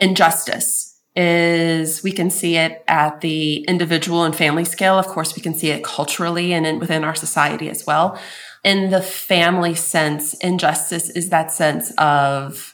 [0.00, 4.98] Injustice is we can see it at the individual and family scale.
[4.98, 8.18] Of course, we can see it culturally and in, within our society as well.
[8.64, 12.73] In the family sense, injustice is that sense of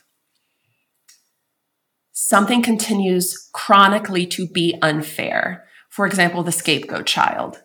[2.31, 5.65] something continues chronically to be unfair.
[5.89, 7.61] For example, the scapegoat child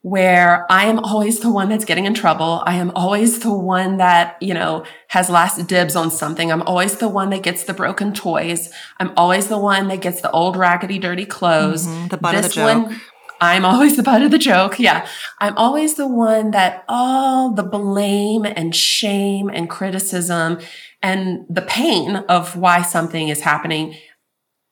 [0.00, 2.62] where I am always the one that's getting in trouble.
[2.64, 6.50] I am always the one that, you know, has last dibs on something.
[6.50, 8.72] I'm always the one that gets the broken toys.
[9.00, 11.86] I'm always the one that gets the old raggedy dirty clothes.
[11.86, 12.86] Mm-hmm, the butt this of the joke.
[12.86, 13.00] One,
[13.40, 14.78] I'm always the butt of the joke.
[14.78, 15.06] Yeah.
[15.40, 20.58] I'm always the one that all the blame and shame and criticism
[21.06, 23.96] and the pain of why something is happening,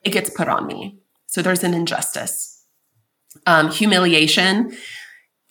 [0.02, 0.98] it gets put on me.
[1.26, 2.64] So there's an injustice.
[3.46, 4.72] Um, humiliation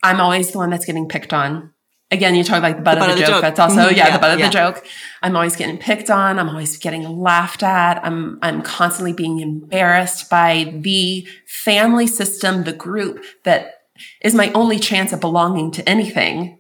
[0.04, 1.72] I'm always the one that's getting picked on.
[2.12, 3.42] Again, you talk like the butt, the butt of, the, of the joke.
[3.42, 3.42] joke.
[3.42, 4.86] That's also, yeah, yeah, the butt of the joke.
[5.24, 6.38] I'm always getting picked on.
[6.38, 8.06] I'm always getting laughed at.
[8.06, 13.86] I'm, I'm constantly being embarrassed by the family system, the group that
[14.22, 16.60] is my only chance of belonging to anything.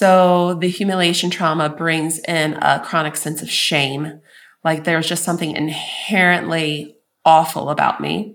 [0.00, 4.22] So the humiliation trauma brings in a chronic sense of shame.
[4.64, 8.34] Like there's just something inherently awful about me.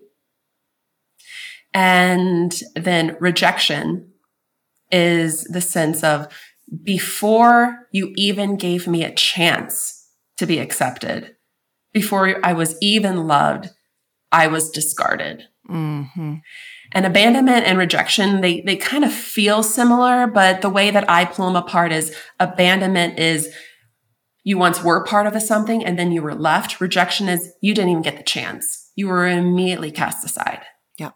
[1.73, 4.11] And then rejection
[4.91, 6.27] is the sense of
[6.83, 11.35] before you even gave me a chance to be accepted,
[11.93, 13.71] before I was even loved,
[14.31, 15.45] I was discarded.
[15.67, 16.35] Mm-hmm.
[16.91, 21.25] And abandonment and rejection, they, they kind of feel similar, but the way that I
[21.25, 23.49] pull them apart is abandonment is
[24.45, 26.79] you once were part of a something and then you were left.
[26.79, 28.91] Rejection is you didn't even get the chance.
[28.95, 30.61] You were immediately cast aside.
[30.97, 31.11] Yeah.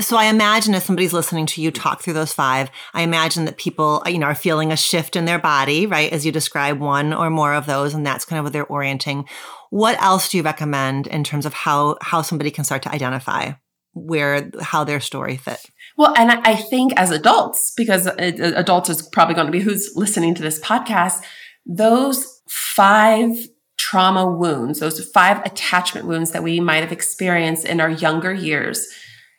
[0.00, 3.56] So I imagine as somebody's listening to you talk through those five, I imagine that
[3.56, 6.12] people, uh, you know, are feeling a shift in their body, right?
[6.12, 9.24] As you describe one or more of those, and that's kind of what they're orienting.
[9.70, 13.52] What else do you recommend in terms of how how somebody can start to identify
[13.98, 15.60] where how their story fit?
[15.96, 20.34] Well, and I think as adults, because adults is probably going to be who's listening
[20.36, 21.22] to this podcast,
[21.66, 23.36] those five
[23.78, 28.86] trauma wounds, those five attachment wounds that we might have experienced in our younger years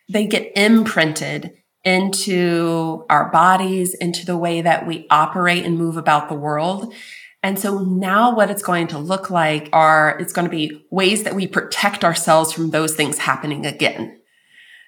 [0.09, 1.53] they get imprinted
[1.85, 6.93] into our bodies, into the way that we operate and move about the world.
[7.41, 11.23] And so now what it's going to look like are, it's going to be ways
[11.23, 14.18] that we protect ourselves from those things happening again.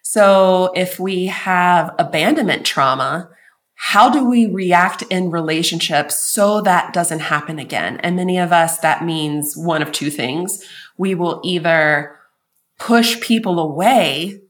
[0.02, 3.30] So if we have abandonment trauma,
[3.76, 7.98] how do we react in relationships so that doesn't happen again?
[8.02, 10.64] And many of us, that means one of two things.
[10.98, 12.16] We will either
[12.78, 14.42] push people away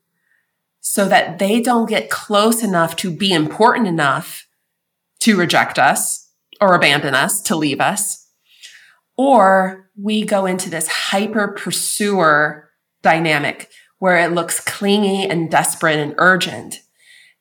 [0.82, 4.48] so that they don't get close enough to be important enough
[5.22, 8.28] to reject us or abandon us, to leave us.
[9.16, 12.70] Or we go into this hyper pursuer
[13.02, 13.70] dynamic
[14.02, 16.82] where it looks clingy and desperate and urgent.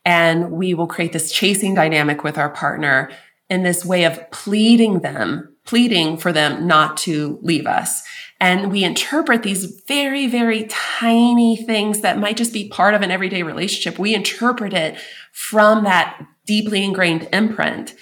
[0.05, 3.11] And we will create this chasing dynamic with our partner
[3.49, 8.03] in this way of pleading them, pleading for them not to leave us.
[8.41, 13.11] And we interpret these very, very tiny things that might just be part of an
[13.11, 13.99] everyday relationship.
[13.99, 14.99] We interpret it
[15.33, 17.95] from that deeply ingrained imprint.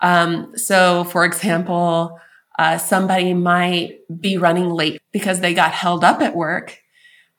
[0.00, 2.18] Um, so, for example,
[2.58, 6.81] uh, somebody might be running late because they got held up at work.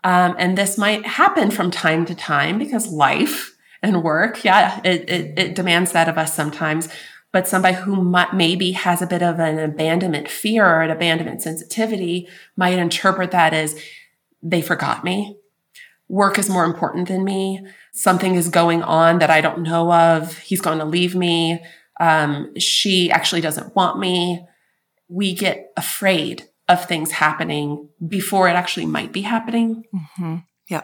[0.04, 5.10] Um, and this might happen from time to time because life and work, yeah, it,
[5.10, 6.90] it, it demands that of us sometimes
[7.34, 11.42] but somebody who might, maybe has a bit of an abandonment fear or an abandonment
[11.42, 13.78] sensitivity might interpret that as
[14.42, 15.36] they forgot me.
[16.08, 17.66] Work is more important than me.
[17.92, 20.38] Something is going on that I don't know of.
[20.38, 21.60] He's going to leave me.
[22.00, 24.46] Um, she actually doesn't want me.
[25.10, 29.84] We get afraid of things happening before it actually might be happening.
[29.94, 30.38] Mm-hmm.
[30.70, 30.84] Yeah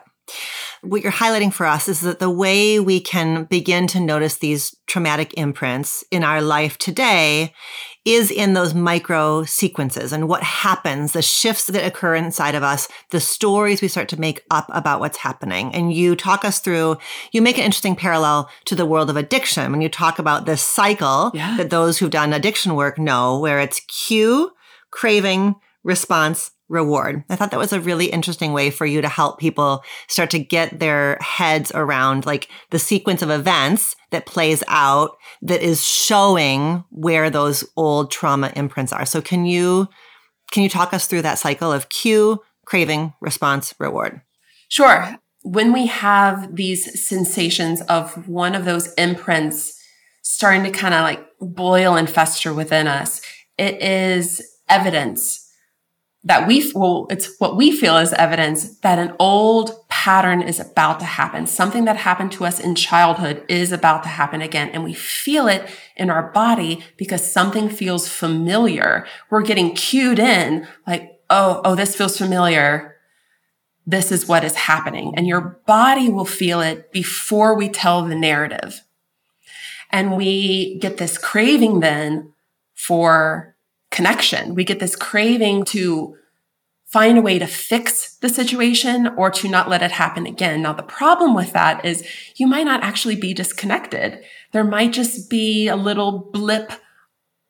[0.81, 4.75] what you're highlighting for us is that the way we can begin to notice these
[4.87, 7.53] traumatic imprints in our life today
[8.05, 12.87] is in those micro sequences and what happens, the shifts that occur inside of us,
[13.11, 15.73] the stories we start to make up about what's happening.
[15.75, 16.97] And you talk us through,
[17.33, 20.61] you make an interesting parallel to the world of addiction when you talk about this
[20.61, 21.57] cycle yeah.
[21.57, 24.51] that those who've done addiction work know, where it's cue,
[24.91, 27.23] craving, response, reward.
[27.29, 30.39] I thought that was a really interesting way for you to help people start to
[30.39, 36.83] get their heads around like the sequence of events that plays out that is showing
[36.91, 39.05] where those old trauma imprints are.
[39.05, 39.89] So can you
[40.51, 44.21] can you talk us through that cycle of cue, craving, response, reward?
[44.67, 45.17] Sure.
[45.43, 49.75] When we have these sensations of one of those imprints
[50.23, 53.21] starting to kind of like boil and fester within us,
[53.57, 55.48] it is evidence
[56.23, 60.99] that we, well, it's what we feel is evidence that an old pattern is about
[60.99, 61.47] to happen.
[61.47, 64.69] Something that happened to us in childhood is about to happen again.
[64.69, 69.07] And we feel it in our body because something feels familiar.
[69.29, 72.97] We're getting cued in like, oh, oh, this feels familiar.
[73.85, 75.13] This is what is happening.
[75.15, 78.81] And your body will feel it before we tell the narrative.
[79.89, 82.33] And we get this craving then
[82.75, 83.55] for
[83.91, 84.55] connection.
[84.55, 86.15] We get this craving to
[86.85, 90.63] find a way to fix the situation or to not let it happen again.
[90.63, 94.23] Now, the problem with that is you might not actually be disconnected.
[94.53, 96.73] There might just be a little blip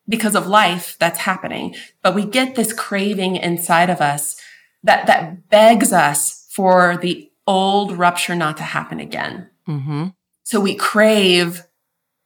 [0.09, 4.35] because of life that's happening, but we get this craving inside of us
[4.83, 9.49] that, that begs us for the old rupture not to happen again.
[9.67, 10.07] Mm-hmm.
[10.43, 11.63] So we crave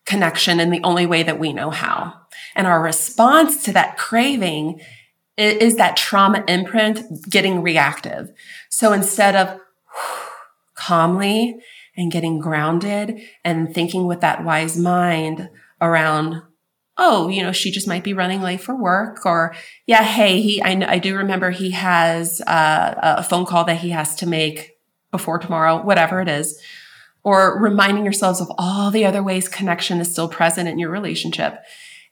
[0.06, 2.22] connection in the only way that we know how.
[2.56, 4.82] And our response to that craving
[5.38, 8.32] is that trauma imprint getting reactive.
[8.70, 9.60] So instead of
[10.76, 11.58] calmly
[11.98, 15.50] and getting grounded and thinking with that wise mind
[15.82, 16.42] around,
[16.98, 19.56] oh, you know, she just might be running late for work or
[19.88, 23.90] yeah, hey, he, I, I do remember he has uh, a phone call that he
[23.90, 24.78] has to make
[25.12, 26.62] before tomorrow, whatever it is
[27.24, 31.60] or reminding yourselves of all the other ways connection is still present in your relationship.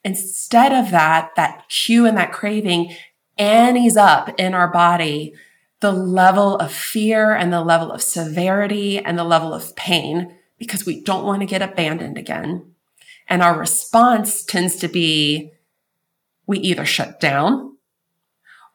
[0.04, 2.96] Instead of that, that cue and that craving
[3.38, 5.34] annies up in our body
[5.82, 10.86] the level of fear and the level of severity and the level of pain because
[10.86, 12.74] we don't want to get abandoned again.
[13.28, 15.52] And our response tends to be
[16.46, 17.78] we either shut down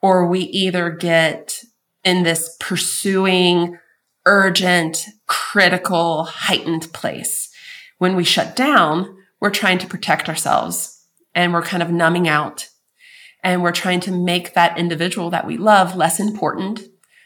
[0.02, 1.62] or we either get
[2.04, 3.78] in this pursuing
[4.24, 7.50] urgent, critical, heightened place.
[7.98, 10.95] When we shut down, we're trying to protect ourselves
[11.36, 12.68] and we're kind of numbing out
[13.44, 16.80] and we're trying to make that individual that we love less important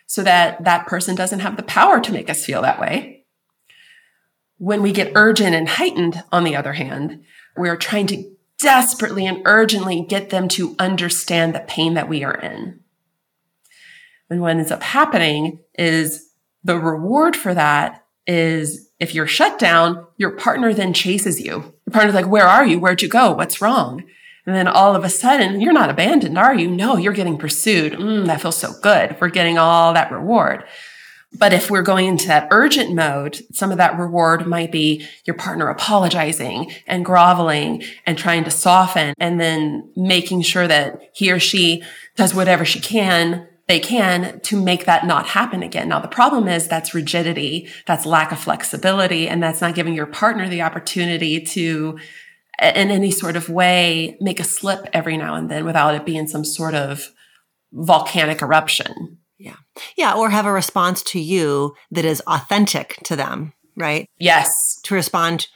[0.07, 3.25] so that that person doesn't have the power to make us feel that way.
[4.59, 7.23] When we get urgent and heightened, on the other hand,
[7.57, 12.35] we're trying to desperately and urgently get them to understand the pain that we are
[12.35, 12.81] in.
[14.29, 16.29] And what ends up happening is
[16.63, 21.75] the reward for that is if you're shut down, your partner then chases you.
[21.91, 22.79] Partner's like, where are you?
[22.79, 23.33] Where'd you go?
[23.33, 24.05] What's wrong?
[24.47, 26.71] And then all of a sudden, you're not abandoned, are you?
[26.71, 27.93] No, you're getting pursued.
[27.93, 29.17] Mm, that feels so good.
[29.21, 30.65] We're getting all that reward.
[31.33, 35.37] But if we're going into that urgent mode, some of that reward might be your
[35.37, 41.39] partner apologizing and groveling and trying to soften and then making sure that he or
[41.39, 41.85] she
[42.17, 45.89] does whatever she can they can to make that not happen again.
[45.89, 50.07] Now, the problem is that's rigidity, that's lack of flexibility, and that's not giving your
[50.07, 51.97] partner the opportunity to,
[52.61, 56.27] in any sort of way, make a slip every now and then without it being
[56.27, 57.13] some sort of
[57.73, 59.19] volcanic eruption.
[59.39, 59.57] Yeah.
[59.97, 60.15] Yeah.
[60.15, 64.09] Or have a response to you that is authentic to them, right?
[64.19, 64.81] Yes.
[64.83, 65.47] To respond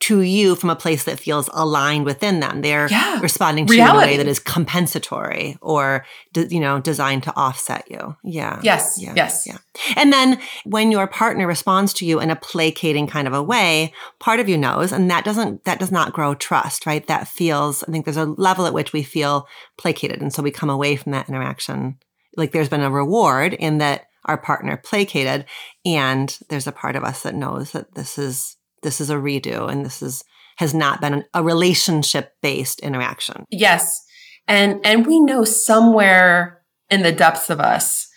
[0.00, 2.60] to you from a place that feels aligned within them.
[2.60, 3.20] They're yeah.
[3.20, 3.94] responding to Reality.
[3.94, 8.14] you in a way that is compensatory or, you know, designed to offset you.
[8.22, 8.60] Yeah.
[8.62, 8.98] Yes.
[9.00, 9.14] Yeah.
[9.16, 9.46] Yes.
[9.46, 9.58] Yeah.
[9.96, 13.94] And then when your partner responds to you in a placating kind of a way,
[14.18, 17.06] part of you knows, and that doesn't, that does not grow trust, right?
[17.06, 20.20] That feels, I think there's a level at which we feel placated.
[20.20, 21.96] And so we come away from that interaction.
[22.36, 25.46] Like there's been a reward in that our partner placated
[25.86, 29.68] and there's a part of us that knows that this is this is a redo
[29.68, 30.22] and this is
[30.56, 33.44] has not been a relationship based interaction.
[33.50, 34.04] Yes.
[34.46, 38.08] And and we know somewhere in the depths of us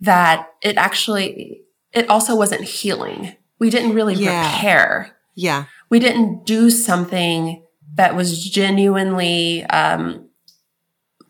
[0.00, 3.34] that it actually it also wasn't healing.
[3.58, 4.52] We didn't really yeah.
[4.52, 5.16] repair.
[5.34, 5.64] Yeah.
[5.88, 10.28] We didn't do something that was genuinely um,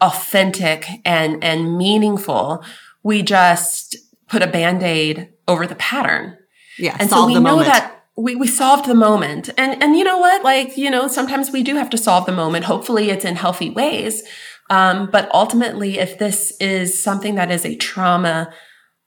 [0.00, 2.64] authentic and and meaningful.
[3.02, 3.96] We just
[4.28, 6.36] put a band-aid over the pattern.
[6.78, 6.96] Yeah.
[6.98, 7.66] And so we know moment.
[7.66, 9.50] that we, we solved the moment.
[9.56, 10.44] And, and you know what?
[10.44, 12.66] Like, you know, sometimes we do have to solve the moment.
[12.66, 14.22] Hopefully it's in healthy ways.
[14.68, 18.52] Um, but ultimately, if this is something that is a trauma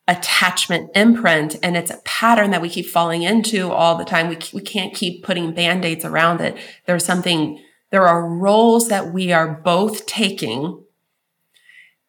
[0.08, 4.38] attachment imprint and it's a pattern that we keep falling into all the time, we,
[4.54, 6.58] we can't keep putting band-aids around it.
[6.86, 10.84] There's something, there are roles that we are both taking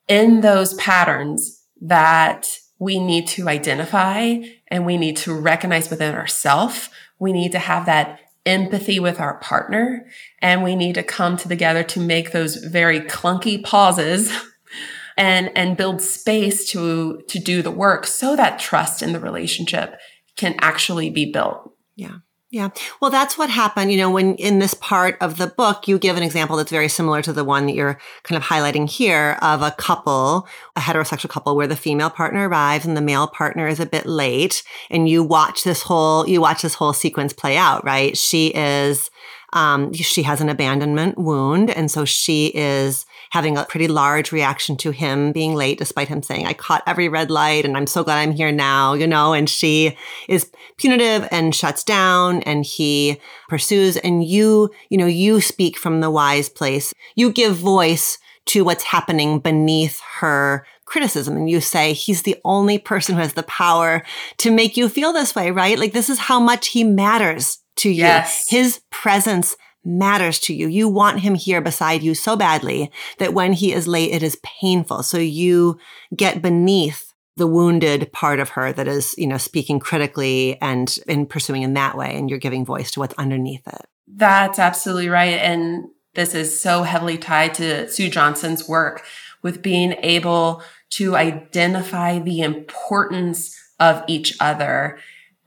[0.09, 4.38] in those patterns that we need to identify
[4.75, 6.91] and we need to recognize within ourselves.
[7.20, 10.05] We need to have that empathy with our partner
[10.43, 14.37] and we need to come together to make those very clunky pauses
[15.16, 19.97] and, and build space to, to do the work so that trust in the relationship
[20.37, 21.72] can actually be built.
[21.95, 22.16] Yeah.
[22.55, 22.68] Yeah.
[23.00, 23.90] Well, that's what happened.
[23.90, 26.88] You know, when in this part of the book, you give an example that's very
[26.88, 30.46] similar to the one that you're kind of highlighting here of a couple,
[30.76, 34.07] a heterosexual couple where the female partner arrives and the male partner is a bit
[34.07, 34.62] late.
[34.88, 38.16] And you watch this whole, you watch this whole sequence play out, right?
[38.16, 39.11] She is,
[39.52, 41.70] um, she has an abandonment wound.
[41.70, 43.05] And so she is
[43.35, 47.09] having a pretty large reaction to him being late, despite him saying, I caught every
[47.09, 51.26] red light and I'm so glad I'm here now, you know, and she is punitive
[51.32, 56.49] and shuts down and he pursues and you, you know, you speak from the wise
[56.49, 56.95] place.
[57.16, 62.78] You give voice to what's happening beneath her criticism and you say he's the only
[62.78, 64.05] person who has the power
[64.37, 65.76] to make you feel this way, right?
[65.76, 68.05] Like this is how much he matters to you.
[68.05, 68.49] Yes.
[68.49, 70.68] His presence matters to you.
[70.68, 74.39] You want him here beside you so badly that when he is late, it is
[74.43, 75.03] painful.
[75.03, 75.78] So you
[76.16, 81.26] get beneath the wounded part of her that is, you know, speaking critically and in
[81.26, 82.16] pursuing in that way.
[82.16, 83.87] And you're giving voice to what's underneath it.
[84.07, 85.39] That's absolutely right.
[85.41, 89.05] And this is so heavily tied to Sue Johnson's work
[89.43, 94.99] with being able to identify the importance of each other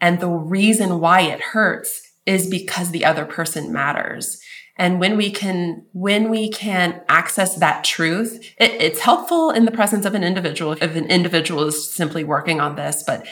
[0.02, 4.40] and the reason why it hurts is because the other person matters.
[4.76, 9.72] And when we can, when we can access that truth, it, it's helpful in the
[9.72, 10.74] presence of an individual.
[10.74, 13.26] If an individual is simply working on this, but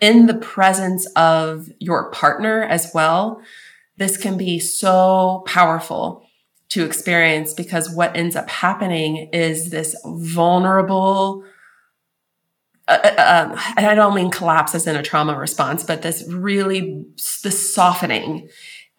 [0.00, 3.40] in the presence of your partner as well,
[3.96, 6.26] this can be so powerful
[6.68, 11.44] to experience because what ends up happening is this vulnerable,
[12.88, 16.24] uh, uh, um, and I don't mean collapse as in a trauma response, but this
[16.28, 17.04] really,
[17.42, 18.48] this softening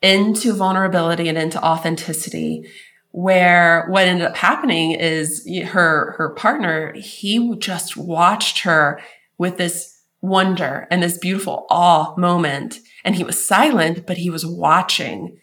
[0.01, 2.69] into vulnerability and into authenticity
[3.11, 9.01] where what ended up happening is her, her partner, he just watched her
[9.37, 12.79] with this wonder and this beautiful awe moment.
[13.03, 15.37] And he was silent, but he was watching.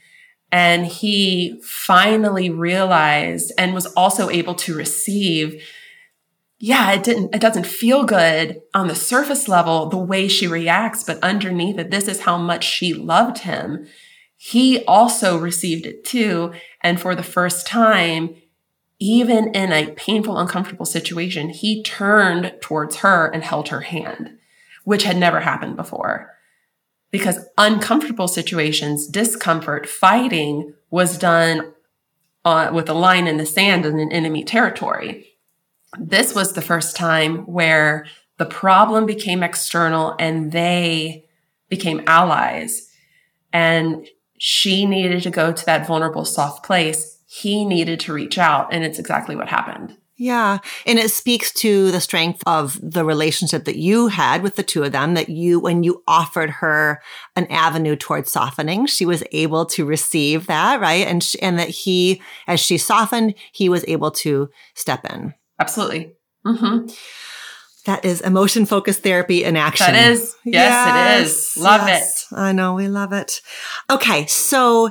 [0.53, 5.61] And he finally realized and was also able to receive
[6.66, 11.02] yeah, it didn't, it doesn't feel good on the surface level, the way she reacts,
[11.04, 13.86] but underneath it, this is how much she loved him.
[14.38, 16.54] He also received it too.
[16.80, 18.34] And for the first time,
[18.98, 24.30] even in a painful, uncomfortable situation, he turned towards her and held her hand,
[24.84, 26.32] which had never happened before.
[27.10, 31.74] Because uncomfortable situations, discomfort, fighting was done
[32.46, 35.34] uh, with a line in the sand in an enemy territory
[35.99, 38.07] this was the first time where
[38.38, 41.26] the problem became external and they
[41.68, 42.90] became allies.
[43.53, 44.07] And
[44.38, 47.22] she needed to go to that vulnerable, soft place.
[47.26, 48.72] He needed to reach out.
[48.72, 49.97] And it's exactly what happened.
[50.16, 50.59] Yeah.
[50.86, 54.84] And it speaks to the strength of the relationship that you had with the two
[54.84, 57.03] of them, that you, when you offered her
[57.34, 61.07] an avenue towards softening, she was able to receive that, right?
[61.07, 65.34] And, she, and that he, as she softened, he was able to step in.
[65.59, 66.12] Absolutely.
[66.46, 66.86] Mm-hmm.
[67.86, 69.86] That is emotion focused therapy in action.
[69.92, 70.34] That is.
[70.44, 71.57] Yes, yes it is.
[71.62, 72.28] Love yes.
[72.30, 72.34] it.
[72.34, 72.74] I know.
[72.74, 73.42] We love it.
[73.90, 74.26] Okay.
[74.26, 74.90] So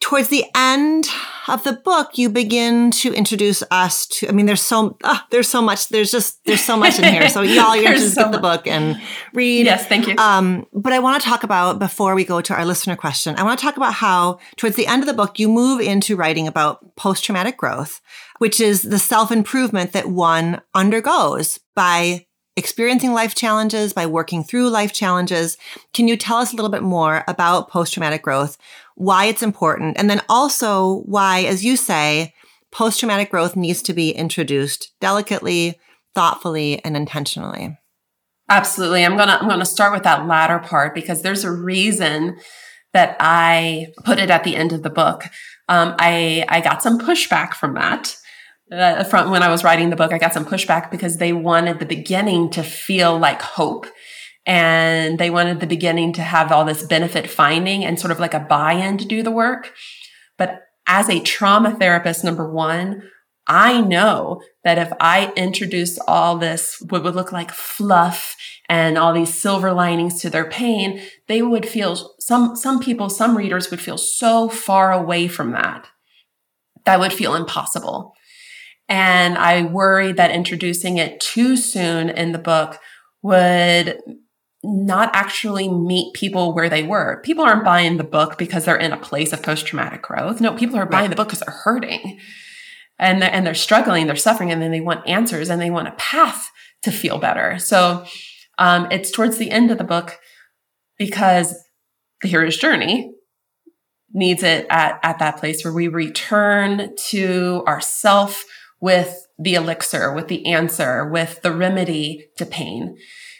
[0.00, 1.06] towards the end
[1.48, 5.48] of the book, you begin to introduce us to, I mean, there's so, oh, there's
[5.48, 7.28] so much, there's just, there's so much in here.
[7.30, 9.00] So y'all, you're just so get the book and
[9.32, 9.64] read.
[9.64, 10.14] Yes, thank you.
[10.18, 13.42] Um, but I want to talk about, before we go to our listener question, I
[13.42, 16.46] want to talk about how towards the end of the book, you move into writing
[16.46, 18.02] about post-traumatic growth
[18.38, 22.26] which is the self improvement that one undergoes by
[22.56, 25.58] experiencing life challenges, by working through life challenges.
[25.92, 28.56] Can you tell us a little bit more about post traumatic growth,
[28.94, 32.34] why it's important, and then also why, as you say,
[32.72, 35.78] post traumatic growth needs to be introduced delicately,
[36.14, 37.76] thoughtfully, and intentionally?
[38.48, 39.04] Absolutely.
[39.04, 42.38] I'm going to I'm going to start with that latter part because there's a reason
[42.92, 45.24] that I put it at the end of the book.
[45.68, 48.16] Um, I I got some pushback from that
[48.72, 51.86] uh, when I was writing the book, I got some pushback because they wanted the
[51.86, 53.86] beginning to feel like hope.
[54.44, 58.34] And they wanted the beginning to have all this benefit finding and sort of like
[58.34, 59.72] a buy in to do the work.
[60.38, 63.02] But as a trauma therapist, number one,
[63.48, 68.36] I know that if I introduced all this, what would look like fluff
[68.68, 73.36] and all these silver linings to their pain, they would feel some, some people, some
[73.36, 75.86] readers would feel so far away from that.
[76.84, 78.14] That would feel impossible.
[78.88, 82.78] And I worry that introducing it too soon in the book
[83.22, 83.98] would
[84.62, 87.20] not actually meet people where they were.
[87.22, 90.40] People aren't buying the book because they're in a place of post traumatic growth.
[90.40, 91.10] No, people are buying right.
[91.10, 92.20] the book because they're hurting.
[92.98, 95.88] and they're, and they're struggling, they're suffering, and then they want answers and they want
[95.88, 96.50] a path
[96.82, 97.58] to feel better.
[97.58, 98.04] So
[98.58, 100.18] um, it's towards the end of the book
[100.98, 101.54] because
[102.22, 103.12] the hero's journey
[104.12, 108.44] needs it at, at that place where we return to ourself
[108.80, 112.96] with the elixir, with the answer, with the remedy to pain.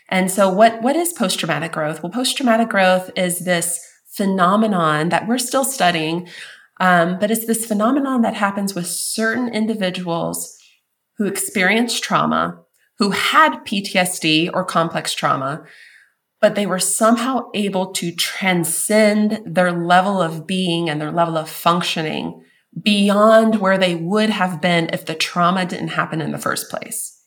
[0.09, 2.03] And so what, what is post-traumatic growth?
[2.03, 3.81] Well, post-traumatic growth is this
[4.17, 6.29] phenomenon that we're still studying.
[6.79, 10.57] Um, but it's this phenomenon that happens with certain individuals
[11.17, 12.63] who experience trauma,
[12.99, 15.65] who had PTSD or complex trauma,
[16.41, 21.49] but they were somehow able to transcend their level of being and their level of
[21.49, 22.43] functioning
[22.81, 27.23] beyond where they would have been if the trauma didn't happen in the first place.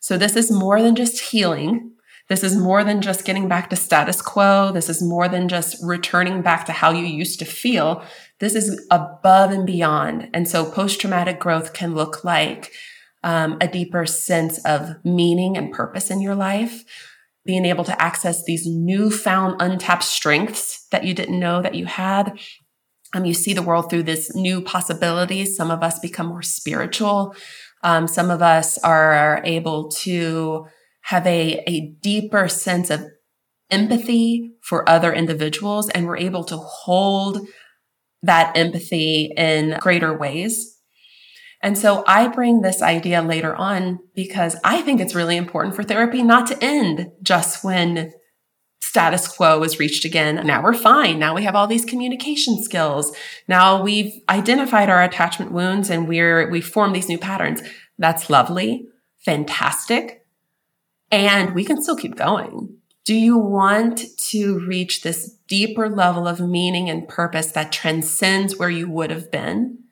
[0.00, 1.92] So this is more than just healing.
[2.28, 4.72] This is more than just getting back to status quo.
[4.72, 8.04] This is more than just returning back to how you used to feel.
[8.40, 10.28] This is above and beyond.
[10.34, 12.72] And so post traumatic growth can look like
[13.22, 16.84] um, a deeper sense of meaning and purpose in your life
[17.44, 22.38] being able to access these newfound untapped strengths that you didn't know that you had.
[23.14, 25.56] Um, you see the world through this new possibilities.
[25.56, 27.34] Some of us become more spiritual.
[27.82, 30.66] Um, some of us are able to
[31.02, 33.04] have a, a deeper sense of
[33.70, 37.46] empathy for other individuals, and we're able to hold
[38.22, 40.74] that empathy in greater ways
[41.64, 45.82] and so I bring this idea later on because I think it's really important for
[45.82, 48.12] therapy not to end just when
[48.84, 50.46] status quo is reached again.
[50.46, 51.18] Now we're fine.
[51.18, 53.16] Now we have all these communication skills.
[53.48, 57.62] Now we've identified our attachment wounds and we're, we form these new patterns.
[57.98, 58.86] That's lovely,
[59.18, 60.26] fantastic.
[61.10, 62.76] And we can still keep going.
[63.04, 68.70] Do you want to reach this deeper level of meaning and purpose that transcends where
[68.70, 69.84] you would have been?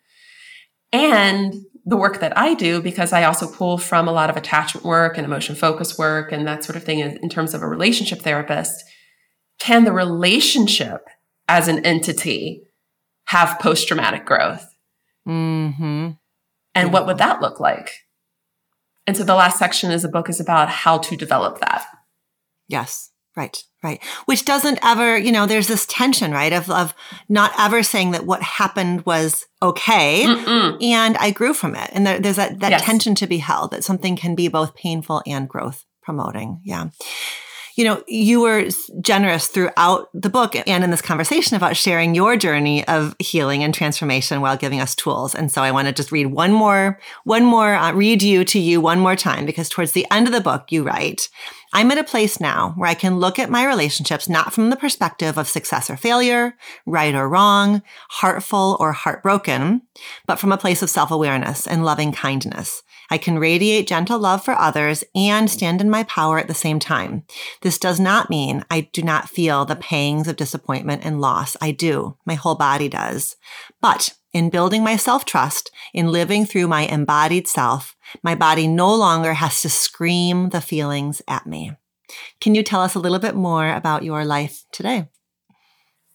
[0.92, 1.54] and
[1.84, 5.16] the work that I do, because I also pull from a lot of attachment work
[5.16, 8.20] and emotion focus work and that sort of thing in, in terms of a relationship
[8.20, 8.84] therapist,
[9.58, 11.08] can the relationship
[11.48, 12.62] as an entity
[13.26, 14.64] have post traumatic growth?
[15.26, 16.10] Mm-hmm.
[16.74, 17.90] And what would that look like?
[19.06, 21.84] And so the last section is the book is about how to develop that.
[22.68, 23.11] Yes.
[23.34, 24.02] Right, right.
[24.26, 26.94] Which doesn't ever, you know, there's this tension, right, of of
[27.30, 30.82] not ever saying that what happened was okay, Mm-mm.
[30.82, 32.82] and I grew from it, and there, there's that that yes.
[32.82, 36.60] tension to be held that something can be both painful and growth promoting.
[36.62, 36.88] Yeah
[37.76, 38.68] you know, you were
[39.00, 43.72] generous throughout the book and in this conversation about sharing your journey of healing and
[43.72, 45.34] transformation while giving us tools.
[45.34, 48.58] And so I want to just read one more, one more, uh, read you to
[48.58, 51.28] you one more time because towards the end of the book, you write,
[51.74, 54.76] I'm at a place now where I can look at my relationships not from the
[54.76, 56.54] perspective of success or failure,
[56.84, 59.82] right or wrong, heartful or heartbroken,
[60.26, 62.82] but from a place of self awareness and loving kindness.
[63.10, 66.78] I can radiate gentle love for others and stand in my power at the same
[66.78, 67.24] time.
[67.60, 71.56] This does not mean I do not feel the pangs of disappointment and loss.
[71.60, 72.16] I do.
[72.24, 73.36] My whole body does.
[73.80, 78.94] But in building my self trust, in living through my embodied self, my body no
[78.94, 81.72] longer has to scream the feelings at me.
[82.40, 85.08] Can you tell us a little bit more about your life today?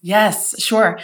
[0.02, 1.00] Yes, sure.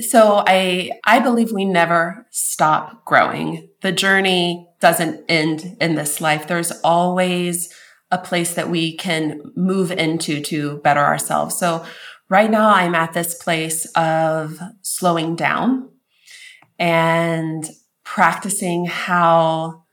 [0.00, 3.68] So I I believe we never stop growing.
[3.80, 6.46] The journey doesn't end in this life.
[6.46, 7.72] There's always
[8.10, 11.58] a place that we can move into to better ourselves.
[11.58, 11.84] So
[12.28, 15.88] right now I'm at this place of slowing down
[16.78, 17.68] and
[18.04, 19.85] practicing how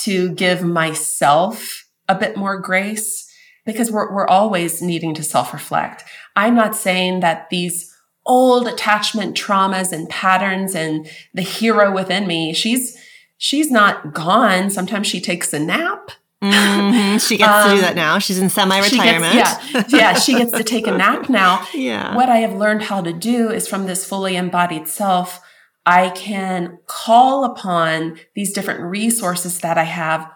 [0.00, 3.26] to give myself a bit more grace
[3.66, 6.04] because we're, we're always needing to self reflect.
[6.36, 7.94] I'm not saying that these
[8.24, 12.96] old attachment traumas and patterns and the hero within me, she's,
[13.36, 14.70] she's not gone.
[14.70, 16.10] Sometimes she takes a nap.
[16.42, 17.18] Mm-hmm.
[17.18, 18.18] She gets um, to do that um, now.
[18.18, 19.34] She's in semi-retirement.
[19.34, 21.66] yeah, yeah, she gets to take a nap now.
[21.74, 22.14] Yeah.
[22.16, 25.40] What I have learned how to do is from this fully embodied self,
[25.88, 30.30] I can call upon these different resources that I have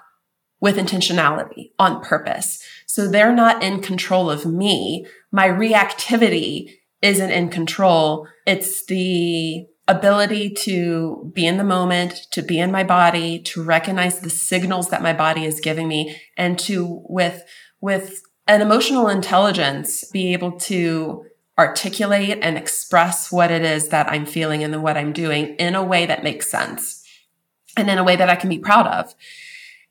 [0.62, 2.64] with intentionality on purpose.
[2.86, 5.07] So they're not in control of me.
[5.30, 6.70] My reactivity
[7.03, 8.26] isn't in control.
[8.46, 14.20] It's the ability to be in the moment, to be in my body, to recognize
[14.20, 17.42] the signals that my body is giving me and to with,
[17.82, 21.26] with an emotional intelligence, be able to
[21.62, 25.84] articulate and express what it is that I'm feeling and what I'm doing in a
[25.84, 27.06] way that makes sense
[27.76, 29.14] and in a way that I can be proud of.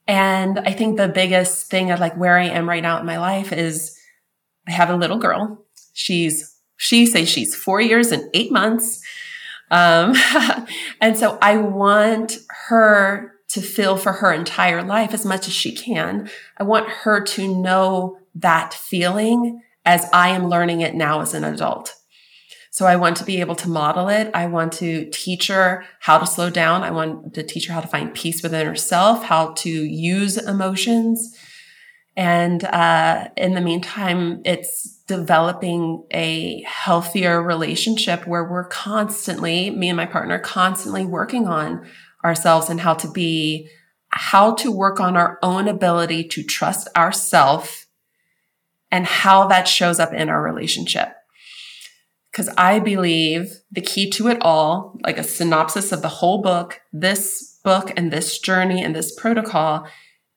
[0.06, 3.18] And I think the biggest thing of like where I am right now in my
[3.18, 3.98] life is
[4.68, 5.64] I have a little girl.
[5.94, 9.02] She's, she says she's four years and eight months.
[9.70, 10.14] Um,
[11.00, 15.72] and so I want her to feel for her entire life as much as she
[15.74, 16.28] can.
[16.58, 21.44] I want her to know that feeling as I am learning it now as an
[21.44, 21.94] adult.
[22.70, 24.30] So I want to be able to model it.
[24.32, 26.82] I want to teach her how to slow down.
[26.82, 31.36] I want to teach her how to find peace within herself, how to use emotions.
[32.16, 39.96] And uh, in the meantime, it's developing a healthier relationship where we're constantly, me and
[39.96, 41.86] my partner, constantly working on
[42.24, 43.68] ourselves and how to be,
[44.08, 47.81] how to work on our own ability to trust ourselves
[48.92, 51.08] and how that shows up in our relationship.
[52.30, 56.80] Because I believe the key to it all, like a synopsis of the whole book,
[56.92, 59.86] this book and this journey and this protocol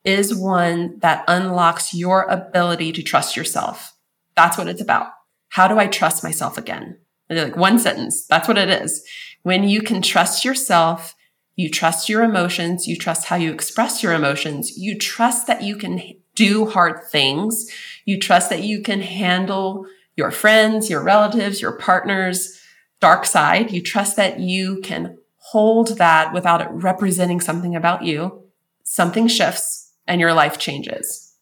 [0.03, 3.93] is one that unlocks your ability to trust yourself.
[4.35, 5.07] That's what it's about.
[5.49, 6.97] How do I trust myself again?
[7.29, 8.25] Like one sentence.
[8.27, 9.03] That's what it is.
[9.43, 11.15] When you can trust yourself,
[11.55, 15.77] you trust your emotions, you trust how you express your emotions, you trust that you
[15.77, 15.97] can
[16.36, 17.71] do hard things,
[18.05, 22.61] you trust that you can handle your friends, your relatives, your partners,
[22.99, 23.71] dark side.
[23.71, 28.43] You trust that you can hold that without it representing something about you.
[28.83, 31.36] Something shifts and your life changes.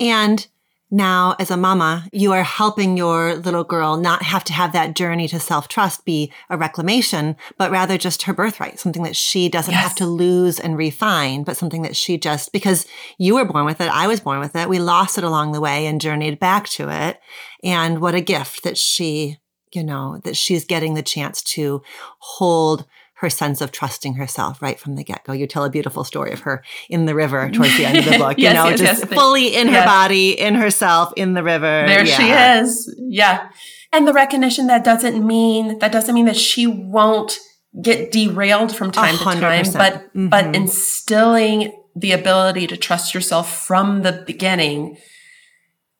[0.00, 0.46] And
[0.90, 4.94] now as a mama, you are helping your little girl not have to have that
[4.94, 9.48] journey to self trust be a reclamation, but rather just her birthright, something that she
[9.48, 9.82] doesn't yes.
[9.82, 12.86] have to lose and refine, but something that she just, because
[13.18, 15.60] you were born with it, I was born with it, we lost it along the
[15.60, 17.20] way and journeyed back to it.
[17.62, 19.38] And what a gift that she,
[19.72, 21.82] you know, that she's getting the chance to
[22.18, 22.86] hold
[23.18, 25.32] her sense of trusting herself right from the get go.
[25.32, 28.10] You tell a beautiful story of her in the river towards the end of the
[28.18, 29.12] book, yes, you know, yes, just yes.
[29.12, 31.84] fully in her body, in herself, in the river.
[31.86, 32.16] There yeah.
[32.16, 32.96] she is.
[32.96, 33.48] Yeah.
[33.92, 37.38] And the recognition that doesn't mean, that doesn't mean that she won't
[37.82, 39.34] get derailed from time 100%.
[39.34, 40.28] to time, but, mm-hmm.
[40.28, 44.96] but instilling the ability to trust yourself from the beginning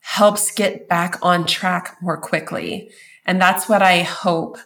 [0.01, 2.91] helps get back on track more quickly.
[3.27, 4.59] And that's what I hope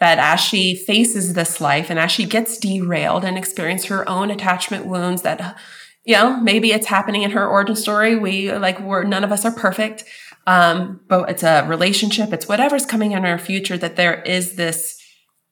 [0.00, 4.30] that as she faces this life and as she gets derailed and experience her own
[4.30, 5.58] attachment wounds that
[6.04, 9.44] you know maybe it's happening in her origin story we like we're none of us
[9.44, 10.04] are perfect
[10.46, 14.96] um, but it's a relationship it's whatever's coming in her future that there is this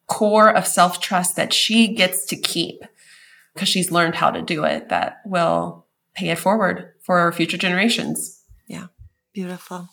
[0.06, 2.80] core of self-trust that she gets to keep
[3.54, 8.42] because she's learned how to do it that will pay it forward for future generations.
[8.68, 8.86] Yeah.
[9.34, 9.88] Beautiful.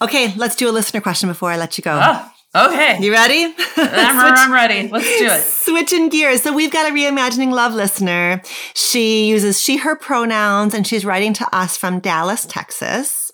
[0.00, 1.98] Okay let's do a listener question before i let you go.
[2.02, 2.34] Ah.
[2.66, 2.98] Okay.
[3.00, 3.44] You ready?
[3.76, 4.88] I'm, I'm, ready.
[4.88, 5.42] Let's do it.
[5.42, 6.42] Switching gears.
[6.42, 8.42] So we've got a reimagining love listener.
[8.74, 13.30] She uses she, her pronouns, and she's writing to us from Dallas, Texas.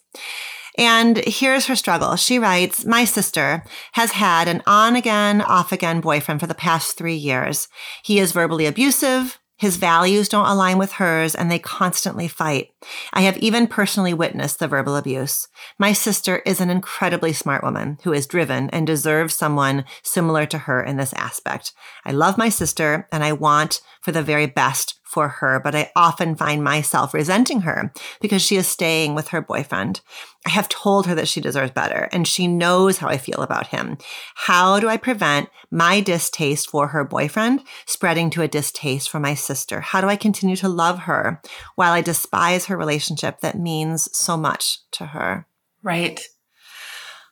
[0.77, 2.17] And here's her struggle.
[2.17, 6.99] She writes, My sister has had an on again, off again boyfriend for the past
[6.99, 7.69] three years.
[8.03, 12.71] He is verbally abusive, his values don't align with hers and they constantly fight.
[13.13, 15.47] I have even personally witnessed the verbal abuse.
[15.79, 20.59] My sister is an incredibly smart woman who is driven and deserves someone similar to
[20.59, 21.73] her in this aspect.
[22.05, 25.93] I love my sister and I want for the very best for her, but I
[25.95, 30.01] often find myself resenting her because she is staying with her boyfriend.
[30.45, 33.69] I have told her that she deserves better and she knows how I feel about
[33.69, 33.97] him.
[34.35, 39.35] How do I prevent my distaste for her boyfriend spreading to a distaste for my
[39.35, 39.81] sister?
[39.81, 41.41] How do I continue to love her
[41.77, 45.47] while I despise her relationship that means so much to her?
[45.83, 46.21] Right.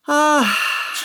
[0.07, 0.59] Ah,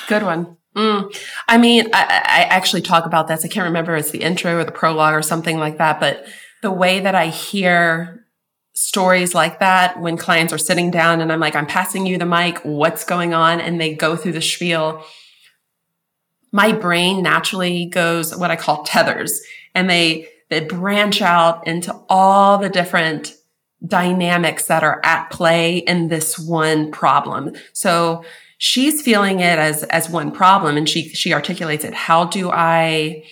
[0.07, 0.57] good one.
[0.77, 1.11] Mm.
[1.47, 3.43] I mean, I, I actually talk about this.
[3.43, 6.23] I can't remember it's the intro or the prologue or something like that, but
[6.61, 8.25] the way that I hear
[8.77, 12.25] stories like that when clients are sitting down and I'm like, I'm passing you the
[12.25, 13.59] mic, what's going on?
[13.59, 15.03] And they go through the spiel.
[16.51, 19.41] My brain naturally goes what I call tethers
[19.73, 23.35] and they, they branch out into all the different
[23.85, 27.53] dynamics that are at play in this one problem.
[27.73, 28.23] So
[28.59, 31.95] she's feeling it as, as one problem and she, she articulates it.
[31.95, 33.23] How do I,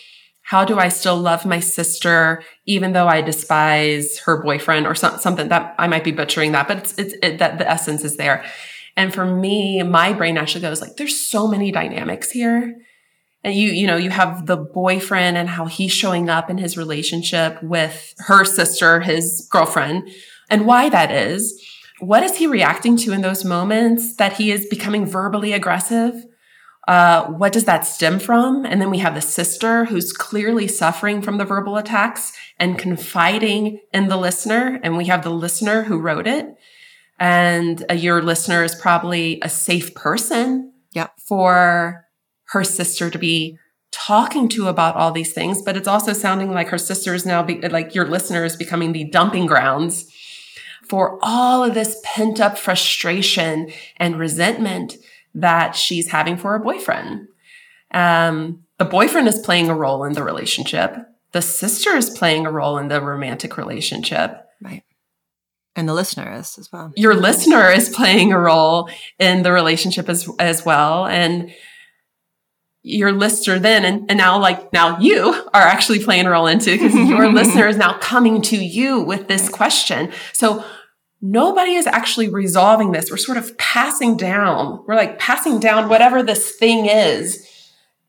[0.46, 5.18] how do I still love my sister even though I despise her boyfriend or some,
[5.18, 8.16] something that I might be butchering that, but it's, it's it, that the essence is
[8.18, 8.46] there.
[8.96, 12.76] And for me, my brain actually goes like, there's so many dynamics here.
[13.44, 16.78] And you, you know, you have the boyfriend and how he's showing up in his
[16.78, 20.10] relationship with her sister, his girlfriend,
[20.52, 21.60] and why that is.
[22.00, 26.14] What is he reacting to in those moments that he is becoming verbally aggressive?
[26.88, 28.66] Uh, what does that stem from?
[28.66, 33.80] And then we have the sister who's clearly suffering from the verbal attacks and confiding
[33.92, 34.80] in the listener.
[34.84, 36.56] And we have the listener who wrote it.
[37.20, 41.14] And uh, your listener is probably a safe person yep.
[41.18, 42.06] for
[42.50, 43.58] her sister to be
[43.92, 47.42] talking to about all these things, but it's also sounding like her sister is now,
[47.42, 50.12] be, like your listener is becoming the dumping grounds
[50.84, 54.98] for all of this pent up frustration and resentment
[55.36, 57.28] that she's having for her boyfriend.
[57.94, 60.96] Um, the boyfriend is playing a role in the relationship.
[61.32, 64.46] The sister is playing a role in the romantic relationship.
[64.62, 64.84] Right.
[65.76, 66.94] And the listener is as well.
[66.96, 71.06] Your listener is playing a role in the relationship as, as well.
[71.06, 71.54] And
[72.82, 76.72] your listener then and, and now like now you are actually playing a role into
[76.72, 80.12] because your listener is now coming to you with this question.
[80.34, 80.64] So
[81.26, 83.10] nobody is actually resolving this.
[83.10, 84.84] We're sort of passing down.
[84.86, 87.46] We're like passing down whatever this thing is,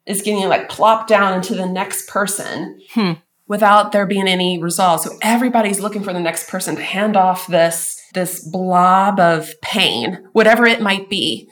[0.05, 3.13] is getting like plopped down into the next person hmm.
[3.49, 5.01] without there being any resolve.
[5.01, 10.29] So everybody's looking for the next person to hand off this, this blob of pain,
[10.33, 11.49] whatever it might be,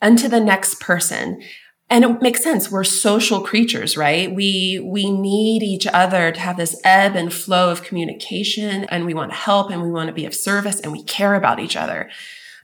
[0.00, 1.42] into the next person.
[1.90, 2.70] And it makes sense.
[2.70, 4.34] We're social creatures, right?
[4.34, 9.14] We, we need each other to have this ebb and flow of communication and we
[9.14, 11.76] want to help and we want to be of service and we care about each
[11.76, 12.10] other.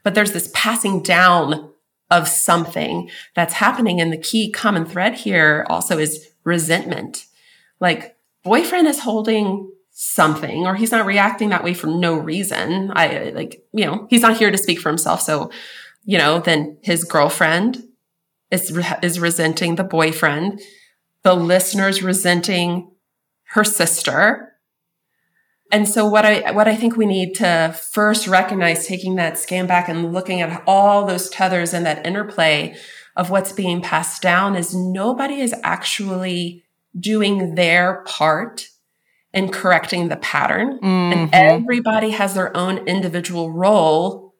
[0.02, 1.70] But there's this passing down
[2.10, 4.00] of something that's happening.
[4.00, 7.26] And the key common thread here also is resentment.
[7.78, 12.90] Like boyfriend is holding something or he's not reacting that way for no reason.
[12.94, 15.20] I like, you know, he's not here to speak for himself.
[15.20, 15.50] So,
[16.04, 17.84] you know, then his girlfriend
[18.51, 20.61] is, is resenting the boyfriend.
[21.22, 22.90] The listener's resenting
[23.53, 24.53] her sister.
[25.72, 29.66] And so what I, what I think we need to first recognize, taking that scan
[29.66, 32.74] back and looking at all those tethers and that interplay
[33.16, 36.64] of what's being passed down is nobody is actually
[36.98, 38.68] doing their part
[39.32, 40.80] in correcting the pattern.
[40.80, 41.28] Mm-hmm.
[41.32, 44.34] And everybody has their own individual role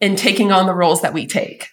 [0.00, 1.68] in taking on the roles that we take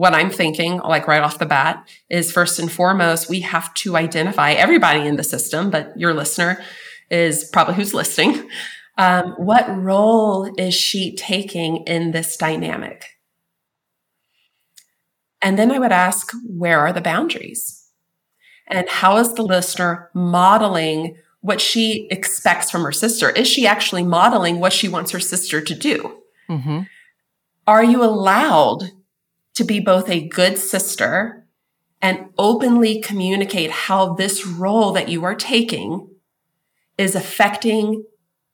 [0.00, 3.98] what I'm thinking, like right off the bat, is first and foremost, we have to
[3.98, 6.64] identify everybody in the system, but your listener
[7.10, 8.48] is probably who's listening.
[8.96, 13.18] Um, what role is she taking in this dynamic?
[15.42, 17.86] And then I would ask, where are the boundaries?
[18.68, 23.28] And how is the listener modeling what she expects from her sister?
[23.28, 26.22] Is she actually modeling what she wants her sister to do?
[26.48, 26.80] Mm-hmm.
[27.66, 28.92] Are you allowed
[29.60, 31.46] to be both a good sister
[32.00, 36.08] and openly communicate how this role that you are taking
[36.96, 38.02] is affecting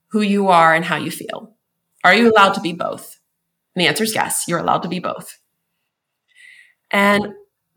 [0.09, 1.55] who you are and how you feel.
[2.03, 3.19] Are you allowed to be both?
[3.73, 5.39] And the answer is yes, you're allowed to be both.
[6.91, 7.29] And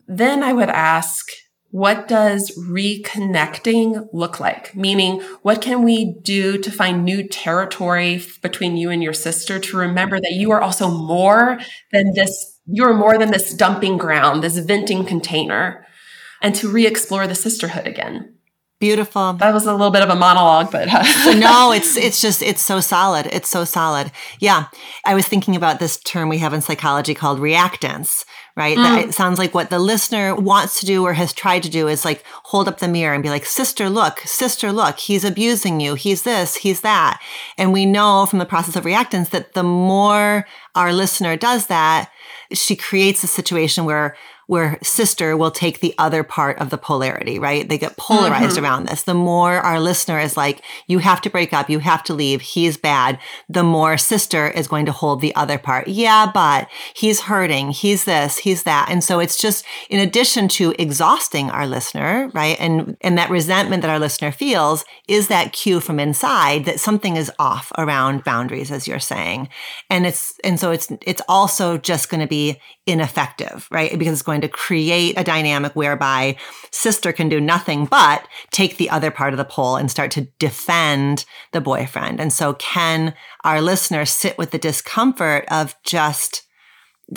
[0.09, 1.25] then I would ask,
[1.71, 4.75] what does reconnecting look like?
[4.75, 9.77] Meaning, what can we do to find new territory between you and your sister to
[9.77, 11.59] remember that you are also more
[11.91, 15.85] than this you're more than this dumping ground, this venting container,
[16.41, 18.35] and to re explore the sisterhood again.
[18.81, 19.33] Beautiful.
[19.33, 20.87] That was a little bit of a monologue, but
[21.37, 23.27] no, it's it's just it's so solid.
[23.27, 24.11] It's so solid.
[24.39, 24.65] Yeah,
[25.05, 28.25] I was thinking about this term we have in psychology called reactance,
[28.57, 28.75] right?
[28.75, 28.83] Mm.
[28.83, 31.87] That it sounds like what the listener wants to do or has tried to do
[31.87, 35.79] is like hold up the mirror and be like, "Sister, look, sister, look, he's abusing
[35.79, 35.93] you.
[35.93, 37.21] He's this, he's that."
[37.59, 42.09] And we know from the process of reactance that the more our listener does that,
[42.51, 44.15] she creates a situation where
[44.51, 47.69] where sister will take the other part of the polarity, right?
[47.69, 48.65] They get polarized mm-hmm.
[48.65, 49.03] around this.
[49.03, 52.41] The more our listener is like, you have to break up, you have to leave,
[52.41, 55.87] he's bad, the more sister is going to hold the other part.
[55.87, 58.89] Yeah, but he's hurting, he's this, he's that.
[58.89, 62.57] And so it's just in addition to exhausting our listener, right?
[62.59, 67.15] And and that resentment that our listener feels is that cue from inside that something
[67.15, 69.47] is off around boundaries, as you're saying.
[69.89, 72.59] And it's and so it's it's also just going to be
[72.91, 73.97] ineffective, right?
[73.97, 76.35] Because it's going to create a dynamic whereby
[76.71, 80.27] sister can do nothing but take the other part of the pole and start to
[80.37, 82.19] defend the boyfriend.
[82.19, 86.43] And so can our listeners sit with the discomfort of just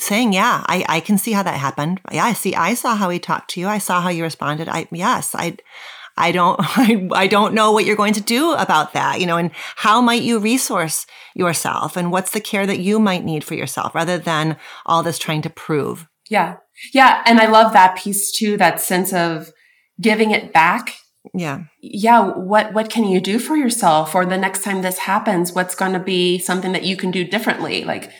[0.01, 2.01] saying, yeah, I, I can see how that happened.
[2.11, 3.68] Yeah, I see, I saw how he talked to you.
[3.68, 4.68] I saw how you responded.
[4.68, 5.57] I, yes, I,
[6.16, 9.36] I don't, I, I don't know what you're going to do about that, you know,
[9.36, 13.54] and how might you resource yourself and what's the care that you might need for
[13.54, 14.56] yourself rather than
[14.86, 16.06] all this trying to prove.
[16.30, 16.56] Yeah.
[16.92, 17.22] Yeah.
[17.26, 19.52] And I love that piece too, that sense of
[20.00, 20.96] giving it back.
[21.32, 21.64] Yeah.
[21.80, 22.32] Yeah.
[22.32, 24.14] What, what can you do for yourself?
[24.14, 27.24] Or the next time this happens, what's going to be something that you can do
[27.24, 27.84] differently?
[27.84, 28.10] Like,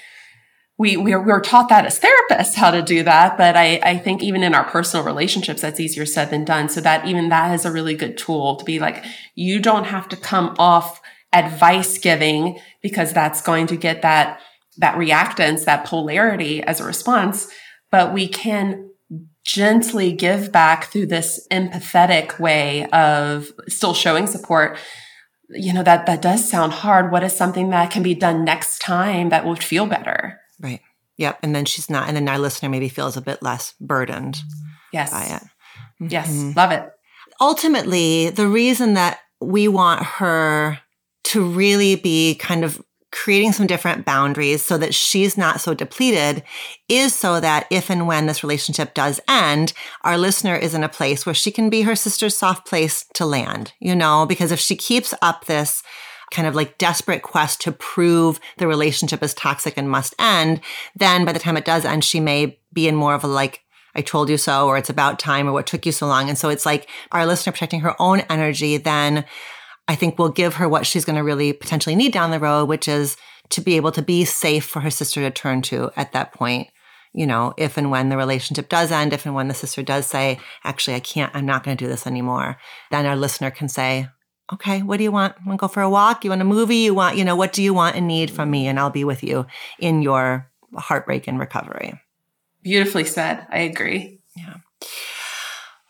[0.77, 3.39] we, we are, we are taught that as therapists how to do that.
[3.39, 6.69] But I, I think even in our personal relationships, that's easier said than done.
[6.69, 9.05] So that even that is a really good tool to be like,
[9.35, 11.01] you don't have to come off
[11.33, 14.41] advice giving because that's going to get that,
[14.79, 17.49] that reactance, that polarity as a response.
[17.93, 18.91] But we can
[19.45, 24.79] gently give back through this empathetic way of still showing support
[25.51, 28.79] you know that that does sound hard what is something that can be done next
[28.79, 30.81] time that would feel better right.
[31.17, 34.39] Yep and then she's not and then our listener maybe feels a bit less burdened
[34.93, 35.11] yes.
[35.11, 35.43] by it.
[36.03, 36.09] Mm-hmm.
[36.11, 36.91] yes love it.
[37.41, 40.79] Ultimately the reason that we want her
[41.25, 42.83] to really be kind of
[43.15, 46.43] creating some different boundaries so that she's not so depleted
[46.89, 50.89] is so that if and when this relationship does end, our listener is in a
[50.89, 54.59] place where she can be her sister's soft place to land, you know, because if
[54.59, 55.85] she keeps up this
[56.35, 60.61] kind of like desperate quest to prove the relationship is toxic and must end,
[60.97, 63.61] then by the time it does end, she may be in more of a like,
[63.95, 66.29] I told you so, or it's about time, or what took you so long.
[66.29, 69.25] And so it's like our listener protecting her own energy then
[69.87, 72.67] I think will give her what she's going to really potentially need down the road,
[72.67, 73.17] which is
[73.51, 76.69] to be able to be safe for her sister to turn to at that point.
[77.13, 80.07] You know, if and when the relationship does end, if and when the sister does
[80.07, 82.57] say, actually, I can't, I'm not going to do this anymore,
[82.91, 84.09] then our listener can say,
[84.53, 85.35] okay, what do you want?
[85.41, 86.25] You want to go for a walk?
[86.25, 86.77] You want a movie?
[86.77, 88.67] You want, you know, what do you want and need from me?
[88.67, 89.47] And I'll be with you
[89.79, 92.01] in your heartbreak and recovery.
[92.63, 93.47] Beautifully said.
[93.51, 94.21] I agree.
[94.37, 94.57] Yeah.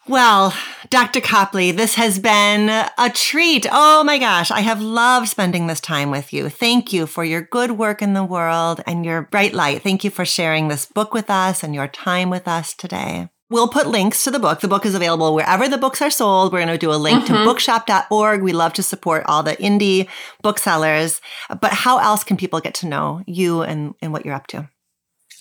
[0.07, 0.55] Well,
[0.91, 1.23] Dr.
[1.23, 3.67] Copley, this has been a treat.
[3.71, 6.51] Oh my gosh, I have loved spending this time with you.
[6.51, 9.83] Thank you for your good work in the world and your bright light.
[9.83, 13.31] Thank you for sharing this book with us and your time with us today.
[13.55, 14.59] We'll put links to the book.
[14.59, 16.53] The book is available wherever the books are sold.
[16.53, 17.35] We're going to do a link mm-hmm.
[17.35, 18.43] to bookshop.org.
[18.43, 20.09] We love to support all the indie
[20.43, 21.21] booksellers.
[21.61, 24.69] But how else can people get to know you and, and what you're up to?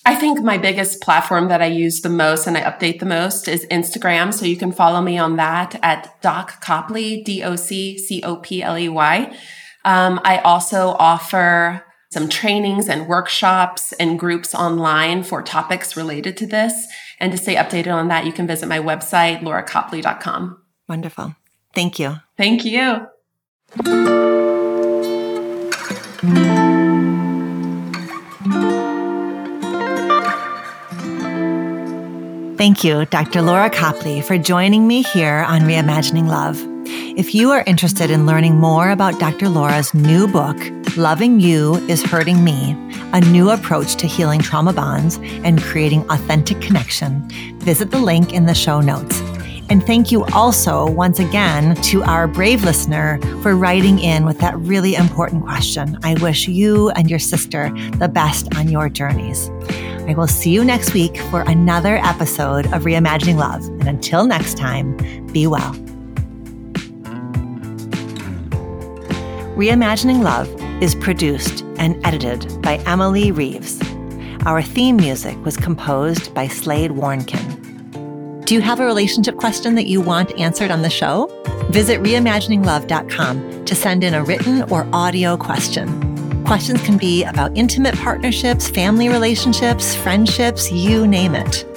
[0.06, 3.48] I think my biggest platform that I use the most and I update the most
[3.48, 4.32] is Instagram.
[4.32, 8.36] So you can follow me on that at Doc Copley, D O C C O
[8.36, 9.36] P L E Y.
[9.86, 16.46] Um, I also offer some trainings and workshops and groups online for topics related to
[16.46, 16.86] this.
[17.20, 20.62] And to stay updated on that, you can visit my website, lauracopley.com.
[20.88, 21.36] Wonderful.
[21.74, 22.18] Thank you.
[22.38, 23.08] Thank you.
[32.58, 33.42] Thank you, Dr.
[33.42, 36.73] Laura Copley, for joining me here on Reimagining Love.
[37.16, 39.50] If you are interested in learning more about Dr.
[39.50, 40.58] Laura's new book,
[40.98, 42.76] Loving You is Hurting Me,
[43.14, 47.28] a new approach to healing trauma bonds and creating authentic connection,
[47.60, 49.22] visit the link in the show notes.
[49.70, 54.58] And thank you also once again to our brave listener for writing in with that
[54.58, 55.98] really important question.
[56.04, 59.50] I wish you and your sister the best on your journeys.
[60.08, 63.64] I will see you next week for another episode of Reimagining Love.
[63.64, 64.98] And until next time,
[65.32, 65.83] be well.
[69.56, 70.50] Reimagining Love
[70.82, 73.80] is produced and edited by Emily Reeves.
[74.48, 78.44] Our theme music was composed by Slade Warnkin.
[78.46, 81.28] Do you have a relationship question that you want answered on the show?
[81.70, 86.44] Visit reimagininglove.com to send in a written or audio question.
[86.46, 91.73] Questions can be about intimate partnerships, family relationships, friendships, you name it.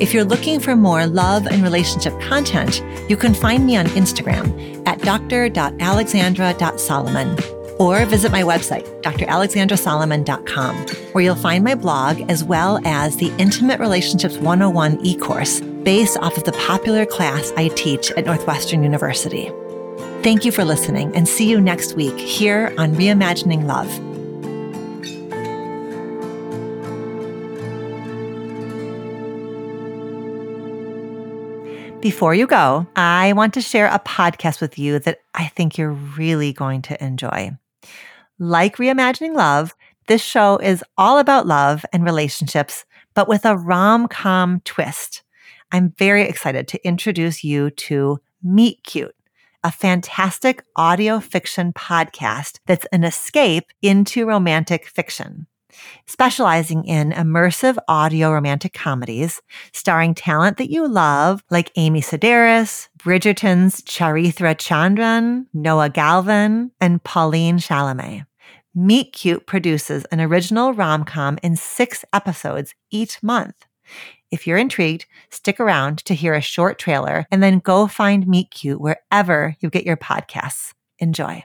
[0.00, 4.82] If you're looking for more love and relationship content, you can find me on Instagram
[4.86, 7.38] at dr.alexandra.solomon
[7.78, 10.76] or visit my website, dralexandrasolomon.com,
[11.12, 16.16] where you'll find my blog as well as the Intimate Relationships 101 e course based
[16.18, 19.50] off of the popular class I teach at Northwestern University.
[20.22, 24.11] Thank you for listening and see you next week here on Reimagining Love.
[32.02, 35.92] Before you go, I want to share a podcast with you that I think you're
[35.92, 37.52] really going to enjoy.
[38.40, 39.72] Like Reimagining Love,
[40.08, 42.84] this show is all about love and relationships,
[43.14, 45.22] but with a rom com twist.
[45.70, 49.14] I'm very excited to introduce you to Meet Cute
[49.64, 55.46] a fantastic audio fiction podcast that's an escape into romantic fiction.
[56.06, 59.40] Specializing in immersive audio romantic comedies
[59.72, 67.58] starring talent that you love, like Amy Sedaris, Bridgerton's Charithra Chandran, Noah Galvin, and Pauline
[67.58, 68.26] Chalamet.
[68.74, 73.66] Meet Cute produces an original rom com in six episodes each month.
[74.30, 78.50] If you're intrigued, stick around to hear a short trailer and then go find Meet
[78.50, 80.72] Cute wherever you get your podcasts.
[80.98, 81.44] Enjoy.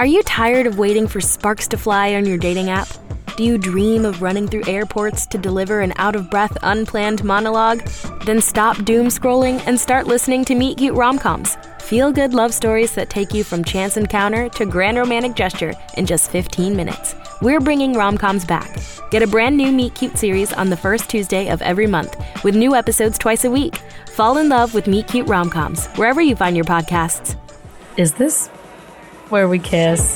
[0.00, 2.88] Are you tired of waiting for sparks to fly on your dating app?
[3.36, 7.86] Do you dream of running through airports to deliver an out of breath, unplanned monologue?
[8.24, 11.62] Then stop doom scrolling and start listening to Meet Cute Romcoms.
[11.82, 16.06] Feel good love stories that take you from chance encounter to grand romantic gesture in
[16.06, 18.78] just 15 minutes we're bringing rom-coms back.
[19.10, 22.54] Get a brand new Meet Cute series on the first Tuesday of every month with
[22.54, 23.80] new episodes twice a week.
[24.14, 27.36] Fall in love with Meet Cute rom-coms wherever you find your podcasts.
[27.96, 28.50] Is this
[29.30, 30.14] where we kiss.